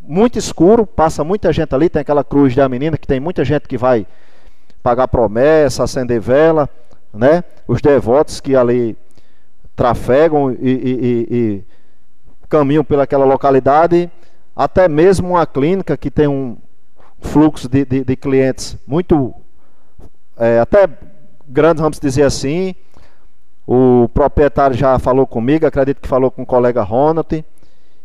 [0.00, 3.68] muito escuro, passa muita gente ali, tem aquela cruz da menina, que tem muita gente
[3.68, 4.06] que vai
[4.82, 6.66] pagar promessa, acender vela,
[7.12, 7.44] né?
[7.66, 8.96] Os devotos que ali
[9.76, 11.64] trafegam e, e, e, e
[12.48, 14.10] caminham pelaquela localidade,
[14.58, 16.56] até mesmo uma clínica que tem um
[17.20, 19.32] fluxo de, de, de clientes muito,
[20.36, 20.88] é, até
[21.46, 22.74] grandes, vamos dizer assim.
[23.64, 27.44] O proprietário já falou comigo, acredito que falou com o colega Ronald.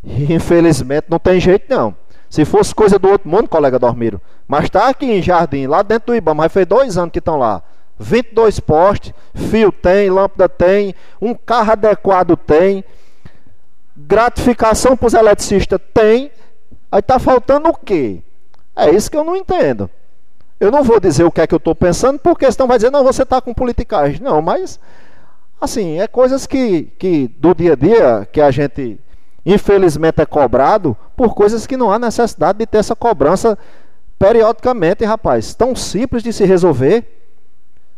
[0.04, 1.95] E, infelizmente não tem jeito não.
[2.30, 4.22] Se fosse coisa do outro mundo, colega Dormiro.
[4.47, 7.38] Mas está aqui em Jardim, lá dentro do Ibama, mas fez dois anos que estão
[7.38, 7.64] lá.
[7.97, 12.84] 22 postes, fio tem, lâmpada tem, um carro adequado tem,
[13.95, 16.32] gratificação para os eletricistas tem,
[16.94, 18.22] aí está faltando o quê?
[18.76, 19.89] É isso que eu não entendo.
[20.60, 22.91] Eu não vou dizer o que é que eu estou pensando, porque senão vai dizer,
[22.91, 24.22] não, você está com politicagem.
[24.22, 24.80] Não, mas,
[25.60, 29.00] assim, é coisas que, que do dia a dia, que a gente,
[29.44, 33.58] infelizmente, é cobrado, por coisas que não há necessidade de ter essa cobrança
[34.20, 35.56] periodicamente, rapaz.
[35.56, 37.06] Tão simples de se resolver.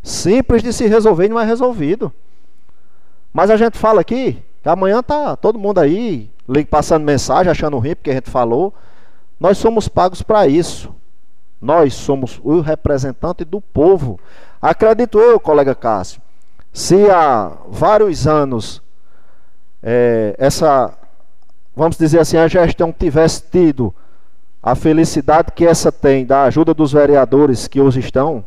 [0.01, 2.13] Simples de se resolver e não é resolvido.
[3.33, 6.31] Mas a gente fala aqui, que amanhã tá todo mundo aí
[6.69, 8.73] passando mensagem, achando ruim porque a gente falou.
[9.39, 10.93] Nós somos pagos para isso.
[11.61, 14.19] Nós somos o representante do povo.
[14.61, 16.21] Acredito eu, colega Cássio,
[16.71, 18.81] se há vários anos
[19.81, 20.93] é, essa,
[21.75, 23.93] vamos dizer assim, a gestão tivesse tido
[24.61, 28.43] a felicidade que essa tem da ajuda dos vereadores que hoje estão,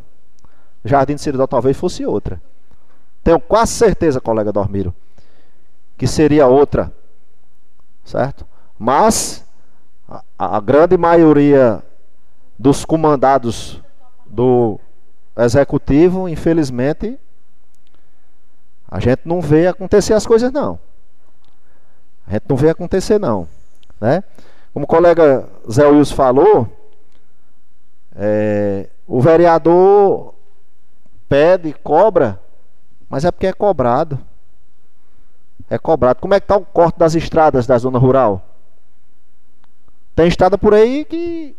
[0.83, 2.41] Jardim de Seridó talvez fosse outra.
[3.23, 4.93] Tenho quase certeza, colega Dormiro,
[5.97, 6.91] que seria outra.
[8.09, 8.43] Certo?
[8.75, 9.45] Mas
[10.07, 11.83] a, a grande maioria
[12.57, 13.79] dos comandados
[14.25, 14.79] do
[15.37, 17.19] executivo, infelizmente,
[18.89, 20.79] a gente não vê acontecer as coisas não.
[22.25, 23.47] A gente não vê acontecer não,
[24.01, 24.23] né?
[24.73, 26.67] Como o colega Zé Wilson falou,
[28.15, 30.33] é, o vereador
[31.27, 32.41] pede, cobra
[33.07, 34.17] Mas é porque é cobrado.
[35.69, 36.19] É cobrado.
[36.19, 38.45] Como é que está o corte das estradas da zona rural?
[40.15, 41.55] Tem estrada por aí que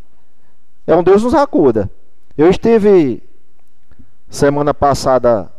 [0.87, 1.91] é um Deus nos acuda.
[2.37, 3.23] Eu estive
[4.29, 5.51] semana passada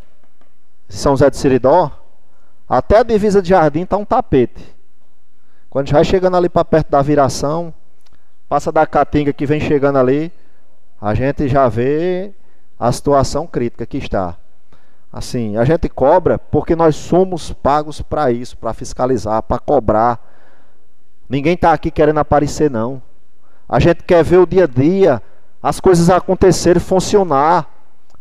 [0.90, 1.92] em São José de Siridó,
[2.68, 4.76] até a divisa de jardim está um tapete.
[5.70, 7.74] Quando já chegando ali para perto da viração,
[8.48, 10.32] passa da Caatinga que vem chegando ali,
[11.00, 12.34] a gente já vê
[12.80, 14.38] a situação crítica que está.
[15.12, 20.20] Assim, a gente cobra porque nós somos pagos para isso, para fiscalizar, para cobrar.
[21.28, 23.02] Ninguém está aqui querendo aparecer, não.
[23.68, 25.22] A gente quer ver o dia a dia,
[25.62, 27.70] as coisas acontecerem, funcionar.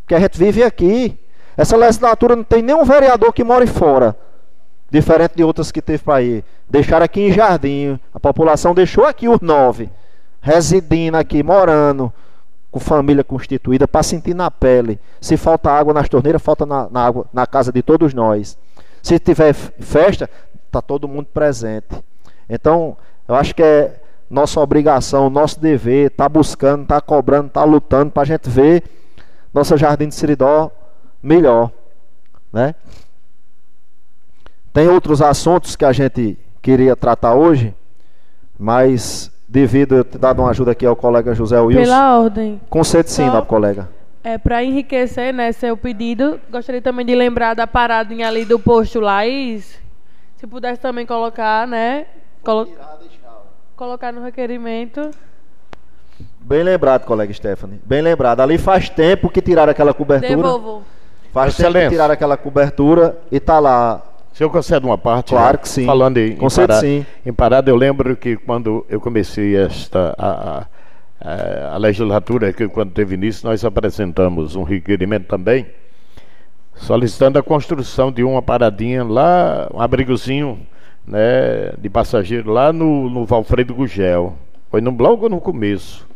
[0.00, 1.16] Porque a gente vive aqui.
[1.56, 4.16] Essa legislatura não tem nenhum vereador que more fora.
[4.90, 6.44] Diferente de outras que teve para ir.
[6.68, 8.00] Deixaram aqui em Jardim.
[8.12, 9.88] A população deixou aqui os nove.
[10.40, 12.12] Residindo aqui, morando
[12.70, 15.00] com família constituída, para sentir na pele.
[15.20, 18.56] Se falta água nas torneiras, falta na, na, água, na casa de todos nós.
[19.02, 20.30] Se tiver festa,
[20.66, 21.88] está todo mundo presente.
[22.48, 22.96] Então,
[23.26, 28.22] eu acho que é nossa obrigação, nosso dever, tá buscando, tá cobrando, tá lutando para
[28.22, 28.84] a gente ver
[29.52, 30.70] nossa Jardim de Siridó
[31.22, 31.72] melhor.
[32.52, 32.74] Né?
[34.72, 37.74] Tem outros assuntos que a gente queria tratar hoje,
[38.58, 41.82] mas devido eu ter dado uma ajuda aqui ao colega José Wilson.
[41.82, 42.60] Pela ordem.
[42.70, 43.88] Concede sim, Só, colega.
[44.22, 49.00] É, para enriquecer né, seu pedido, gostaria também de lembrar da paradinha ali do posto
[49.00, 49.80] Laís.
[50.36, 52.06] Se pudesse também colocar, né?
[52.44, 52.68] Colo
[53.74, 55.10] colocar no requerimento.
[56.38, 57.80] Bem lembrado, colega Stephanie.
[57.84, 58.40] Bem lembrado.
[58.40, 60.36] Ali faz tempo que tiraram aquela cobertura.
[60.36, 60.82] Devolvo.
[61.32, 61.80] Faz Excelência.
[61.80, 65.68] tempo que tiraram aquela cobertura e está lá se eu conceder uma parte, claro que
[65.68, 65.84] sim.
[65.84, 67.06] falando em, em, parada, sim.
[67.26, 70.66] em parada, eu lembro que quando eu comecei esta a,
[71.20, 75.66] a, a, legislatura, que quando teve início, nós apresentamos um requerimento também,
[76.74, 80.60] solicitando a construção de uma paradinha lá, um abrigozinho
[81.06, 84.36] né, de passageiro lá no, no Valfredo Gugel.
[84.70, 86.06] Foi no, logo no começo,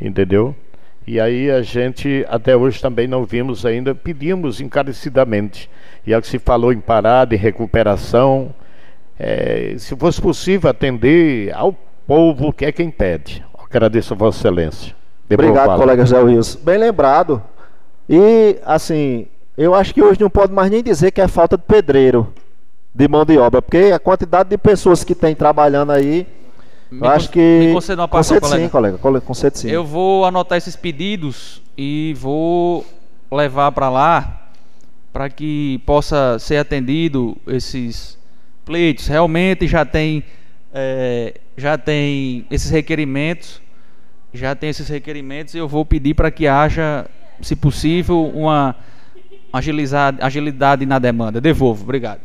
[0.00, 0.56] entendeu?
[1.10, 5.68] E aí a gente até hoje também não vimos ainda, pedimos encarecidamente
[6.06, 8.54] e é o que se falou em parada, em recuperação.
[9.18, 13.44] É, se fosse possível atender ao povo, que é quem pede.
[13.58, 14.94] Agradeço a Vossa Excelência.
[15.28, 16.60] Obrigado, colega José Wilson.
[16.62, 17.42] Bem lembrado.
[18.08, 19.26] E, assim,
[19.58, 22.32] eu acho que hoje não pode mais nem dizer que é falta de pedreiro,
[22.94, 26.24] de mão de obra, porque a quantidade de pessoas que tem trabalhando aí.
[26.90, 27.38] Me eu acho que.
[27.38, 28.64] Me conceda uma parte, concede colega.
[28.96, 29.20] sim, colega.
[29.20, 29.70] Concede sim.
[29.70, 32.84] Eu vou anotar esses pedidos e vou
[33.30, 34.50] levar para lá
[35.12, 38.18] para que possa ser atendido esses
[38.64, 39.06] pleitos.
[39.06, 40.24] Realmente já tem,
[40.72, 43.60] é, já tem esses requerimentos,
[44.32, 47.06] já tem esses requerimentos e eu vou pedir para que haja,
[47.40, 48.76] se possível, uma
[49.52, 51.40] agilidade, agilidade na demanda.
[51.40, 52.20] Devolvo, obrigado.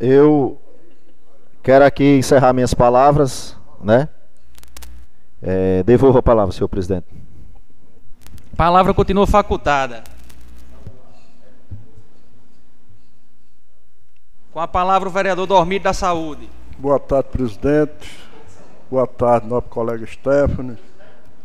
[0.00, 0.58] Eu
[1.62, 4.08] quero aqui encerrar minhas palavras, né?
[5.40, 7.06] É, devolvo a palavra, senhor presidente.
[8.56, 10.04] Palavra continua facultada.
[14.52, 16.48] Com a palavra o vereador Dormido da Saúde.
[16.78, 18.18] Boa tarde, presidente.
[18.90, 20.76] Boa tarde, nosso colega Stephanie.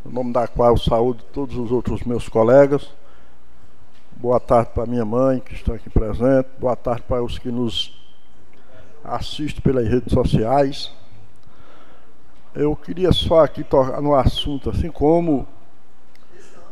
[0.05, 2.91] Em nome da qual eu saúdo todos os outros meus colegas.
[4.18, 6.49] Boa tarde para minha mãe, que está aqui presente.
[6.59, 7.97] Boa tarde para os que nos
[9.08, 10.91] assistem pelas redes sociais.
[12.53, 15.47] Eu queria só aqui tocar no assunto, assim como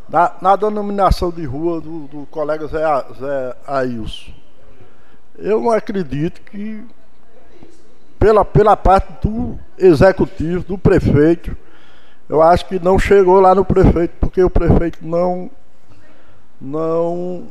[0.10, 2.80] na, na denominação de rua do, do colega Zé,
[3.20, 4.32] Zé Ailson.
[5.38, 6.84] Eu não acredito que,
[8.20, 11.56] pela, pela parte do executivo, do prefeito,
[12.28, 15.50] eu acho que não chegou lá no prefeito, porque o prefeito não,
[16.60, 17.48] não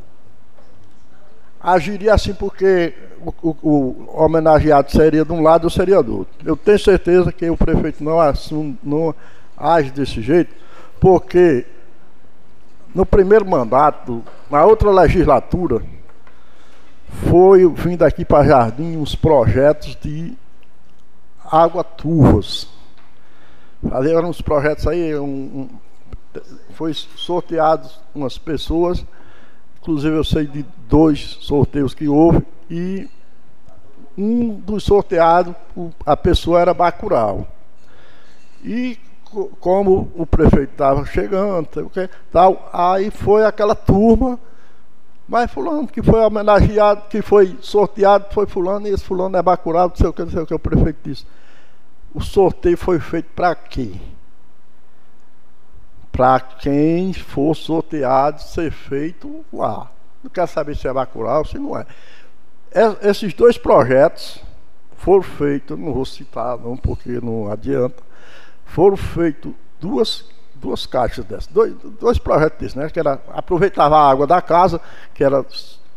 [1.65, 6.33] agiria assim, porque o, o, o homenageado seria de um lado ou seria do outro.
[6.45, 9.15] Eu tenho certeza que o prefeito não, assume, não
[9.57, 10.53] age desse jeito,
[10.99, 11.65] porque
[12.93, 15.81] no primeiro mandato, na outra legislatura,
[17.29, 20.37] foi vindo aqui para Jardim uns projetos de
[21.43, 22.67] água turvas.
[23.89, 25.69] Faziam uns projetos aí, um, um,
[26.71, 29.03] foi sorteados umas pessoas,
[29.85, 33.07] inclusive eu sei de dois sorteios que houve, e
[34.17, 35.53] um dos sorteados,
[36.03, 37.47] a pessoa era Bacurau.
[38.63, 38.97] E
[39.59, 41.69] como o prefeito estava chegando,
[42.31, 44.39] tal, aí foi aquela turma,
[45.27, 49.89] mas fulano que foi homenageado, que foi sorteado, foi fulano, e esse fulano é bacurado,
[49.89, 51.25] não sei o que, não sei o que o prefeito disse.
[52.11, 53.91] O sorteio foi feito para quê?
[56.15, 59.91] Para quem for sorteado ser feito lá.
[60.23, 61.85] Não quero saber se é Bacurau ou se não é.
[63.01, 64.41] Esses dois projetos
[64.97, 68.01] foram feitos, não vou citar não, porque não adianta,
[68.65, 72.89] foram feitos duas, duas caixas dessas, dois, dois projetos desses, né?
[72.89, 74.79] Que era, aproveitava a água da casa,
[75.13, 75.45] que era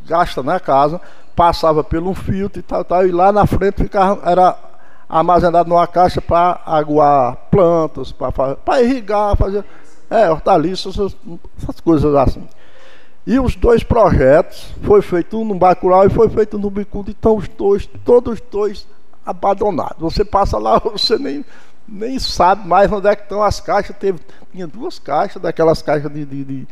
[0.04, 1.00] gasta na casa,
[1.36, 4.56] passava pelo um filtro e tal, tal, e lá na frente ficava, era
[5.08, 9.64] armazenado numa caixa para aguar plantas, para irrigar, fazer
[10.10, 11.16] é, hortaliças, essas,
[11.62, 12.46] essas, coisas assim.
[13.26, 17.36] E os dois projetos, foi feito um no Bacurau e foi feito no Bicudo, então
[17.36, 18.86] os dois, todos os dois
[19.24, 19.98] abandonados.
[20.00, 21.44] Você passa lá, você nem,
[21.86, 23.96] nem sabe mais onde é que estão as caixas.
[23.96, 24.18] Teve,
[24.50, 26.68] tinha duas caixas, daquelas caixas de, de, de,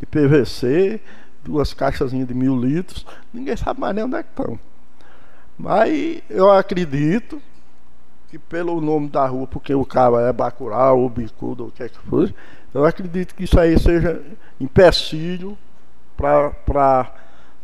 [0.00, 1.00] de PVC,
[1.44, 4.58] duas caixas de mil litros, ninguém sabe mais nem onde é que estão.
[5.56, 7.40] Mas eu acredito
[8.32, 11.82] que pelo nome da rua, porque o cara é Bacurau, ou Bicudo, ou o que
[11.82, 12.32] é que for,
[12.72, 14.22] eu acredito que isso aí seja
[14.58, 15.58] empecilho
[16.16, 17.12] para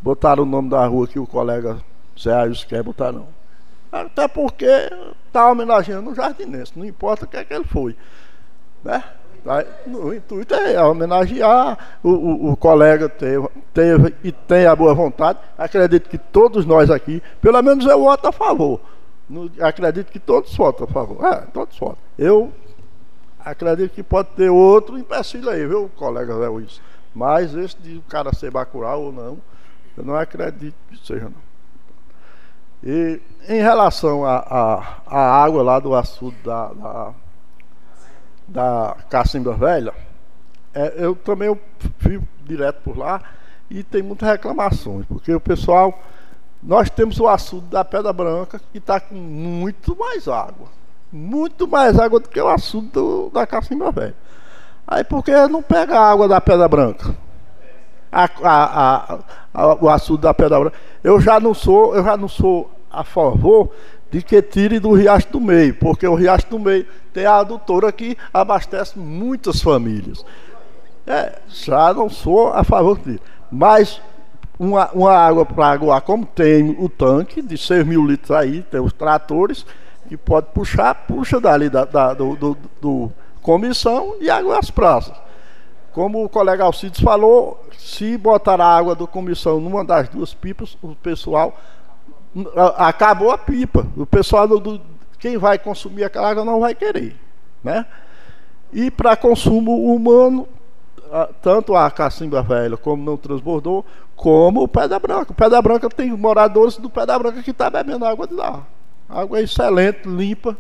[0.03, 1.79] botar o nome da rua que o colega
[2.21, 2.35] Zé
[2.69, 3.29] quer botar, não.
[3.91, 4.66] Até porque
[5.27, 7.97] está homenageando o jardinense, não importa o que é que ele foi.
[8.85, 9.03] Né?
[9.87, 15.39] O intuito é homenagear o, o, o, colega teve, teve e tem a boa vontade.
[15.57, 18.79] Acredito que todos nós aqui, pelo menos eu voto a favor.
[19.29, 21.24] No, acredito que todos votam a favor.
[21.24, 21.99] É, todos votam.
[22.18, 22.53] Eu
[23.39, 26.81] acredito que pode ter outro empecilho aí, viu, colega Zé Wilson?
[27.14, 29.39] Mas esse de o cara ser bacural ou não,
[29.97, 31.49] eu não acredito que seja não.
[32.83, 37.14] E em relação à água lá do açude da, da,
[38.47, 39.93] da Cacimba Velha,
[40.72, 41.59] é, eu também eu
[41.99, 43.20] fui direto por lá
[43.68, 46.01] e tem muitas reclamações, porque o pessoal,
[46.62, 50.78] nós temos o açude da Pedra Branca que está com muito mais água
[51.12, 54.14] muito mais água do que o açude do, da Cacimba Velha.
[54.86, 57.14] Aí por que não pega a água da Pedra Branca?
[58.11, 59.18] A, a,
[59.54, 60.76] a, o açude da Pedra Branca.
[61.02, 63.70] Eu já não sou, eu já não sou a favor
[64.11, 67.92] de que tire do Riacho do Meio, porque o Riacho do Meio tem a adutora
[67.92, 70.24] que abastece muitas famílias.
[71.06, 73.20] É, já não sou a favor disso.
[73.50, 74.00] Mas
[74.59, 78.80] uma, uma água para aguar, como tem o tanque de 6 mil litros aí, tem
[78.80, 79.64] os tratores,
[80.09, 85.16] que pode puxar, puxa dali da, da do, do, do, comissão e água às praças.
[85.92, 90.76] Como o colega Alcides falou, se botar a água do comissão numa das duas pipas,
[90.82, 91.56] o pessoal
[92.76, 93.86] acabou a pipa.
[93.96, 94.80] O pessoal do,
[95.18, 97.16] quem vai consumir aquela água não vai querer,
[97.62, 97.86] né?
[98.72, 100.46] E para consumo humano,
[101.42, 103.84] tanto a cacimba velha como não transbordou,
[104.16, 105.32] como o Pedra Branca.
[105.32, 108.66] O Pedra Branca tem moradores do Pedra Branca que estão tá bebendo água de lá.
[109.09, 110.56] Água excelente, limpa.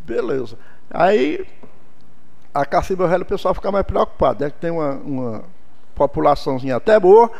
[0.00, 0.56] Beleza.
[0.90, 1.46] Aí
[2.54, 4.44] a Cacimba Velha o pessoal fica mais preocupado.
[4.44, 5.44] É que tem uma, uma
[5.94, 7.30] populaçãozinha até boa.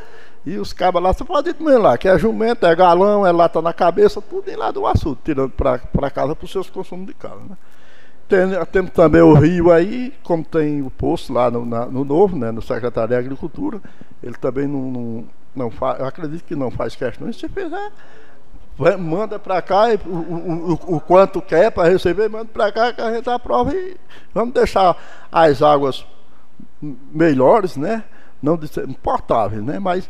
[0.44, 3.32] E os cabas lá, você pode ir também lá, que é jumento, é galão, é
[3.32, 7.06] lata na cabeça, tudo em lá do açude, tirando para casa para os seus consumos
[7.06, 7.40] de casa.
[7.48, 7.56] Né?
[8.28, 12.36] Tem, temos também o rio aí, como tem o poço lá no, na, no Novo,
[12.36, 13.80] né, no Secretário de Agricultura,
[14.22, 15.24] ele também não, não,
[15.56, 17.32] não faz, eu acredito que não faz questão.
[17.32, 17.90] Se fizer,
[18.98, 23.14] manda para cá o, o, o, quanto quer para receber, manda para cá que a
[23.14, 23.96] gente aprova e
[24.34, 24.96] vamos deixar
[25.32, 26.06] as águas
[26.80, 28.04] melhores, né?
[28.42, 28.58] Não
[29.02, 29.78] portáveis, né?
[29.78, 30.08] Mas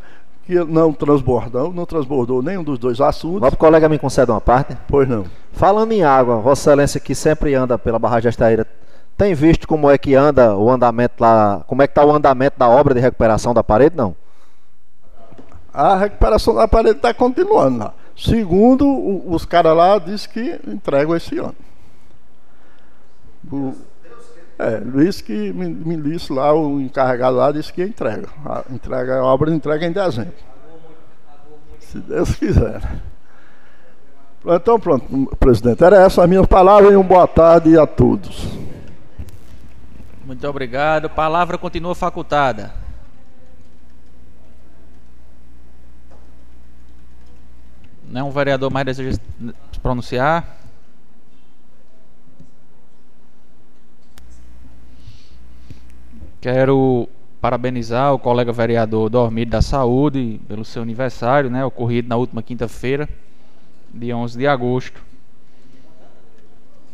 [0.49, 3.42] que não transbordou, não transbordou nenhum dos dois assuntos.
[3.42, 4.74] Nosso colega me concede uma parte?
[4.88, 5.26] Pois não.
[5.53, 8.66] Falando em água, Vossa Excelência que sempre anda pela barragem Estaíra,
[9.14, 12.59] tem visto como é que anda o andamento lá, como é que está o andamento
[12.59, 14.16] da obra de recuperação da parede, não?
[15.70, 17.94] A recuperação da parede está continuando lá.
[18.16, 18.86] Segundo,
[19.30, 21.55] os caras lá dizem que entregam esse ano.
[23.53, 23.74] O,
[24.59, 28.28] é, Luiz que me, me disse lá, o encarregado lá disse que entrega.
[28.44, 30.34] A, entrega, a obra entrega em dezembro.
[31.78, 32.82] Se Deus quiser.
[34.44, 35.84] Então pronto, presidente.
[35.84, 38.48] Era essa a minha palavra e uma boa tarde a todos.
[40.24, 41.08] Muito obrigado.
[41.08, 42.74] Palavra continua facultada.
[48.04, 49.18] Nenhum vereador mais deseja
[49.72, 50.58] se pronunciar?
[56.40, 57.08] Quero
[57.40, 63.08] parabenizar o colega vereador Dormido da Saúde pelo seu aniversário, né, ocorrido na última quinta-feira,
[63.92, 65.02] dia 11 de agosto.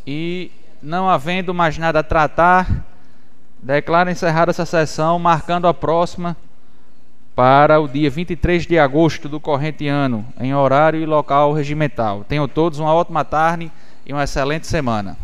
[0.06, 0.50] E
[0.82, 2.86] não havendo mais nada a tratar,
[3.62, 6.36] declaro encerrada essa sessão, marcando a próxima
[7.34, 12.24] para o dia 23 de agosto do corrente ano, em horário e local regimental.
[12.24, 13.70] Tenham todos uma ótima tarde
[14.06, 15.16] e uma excelente semana.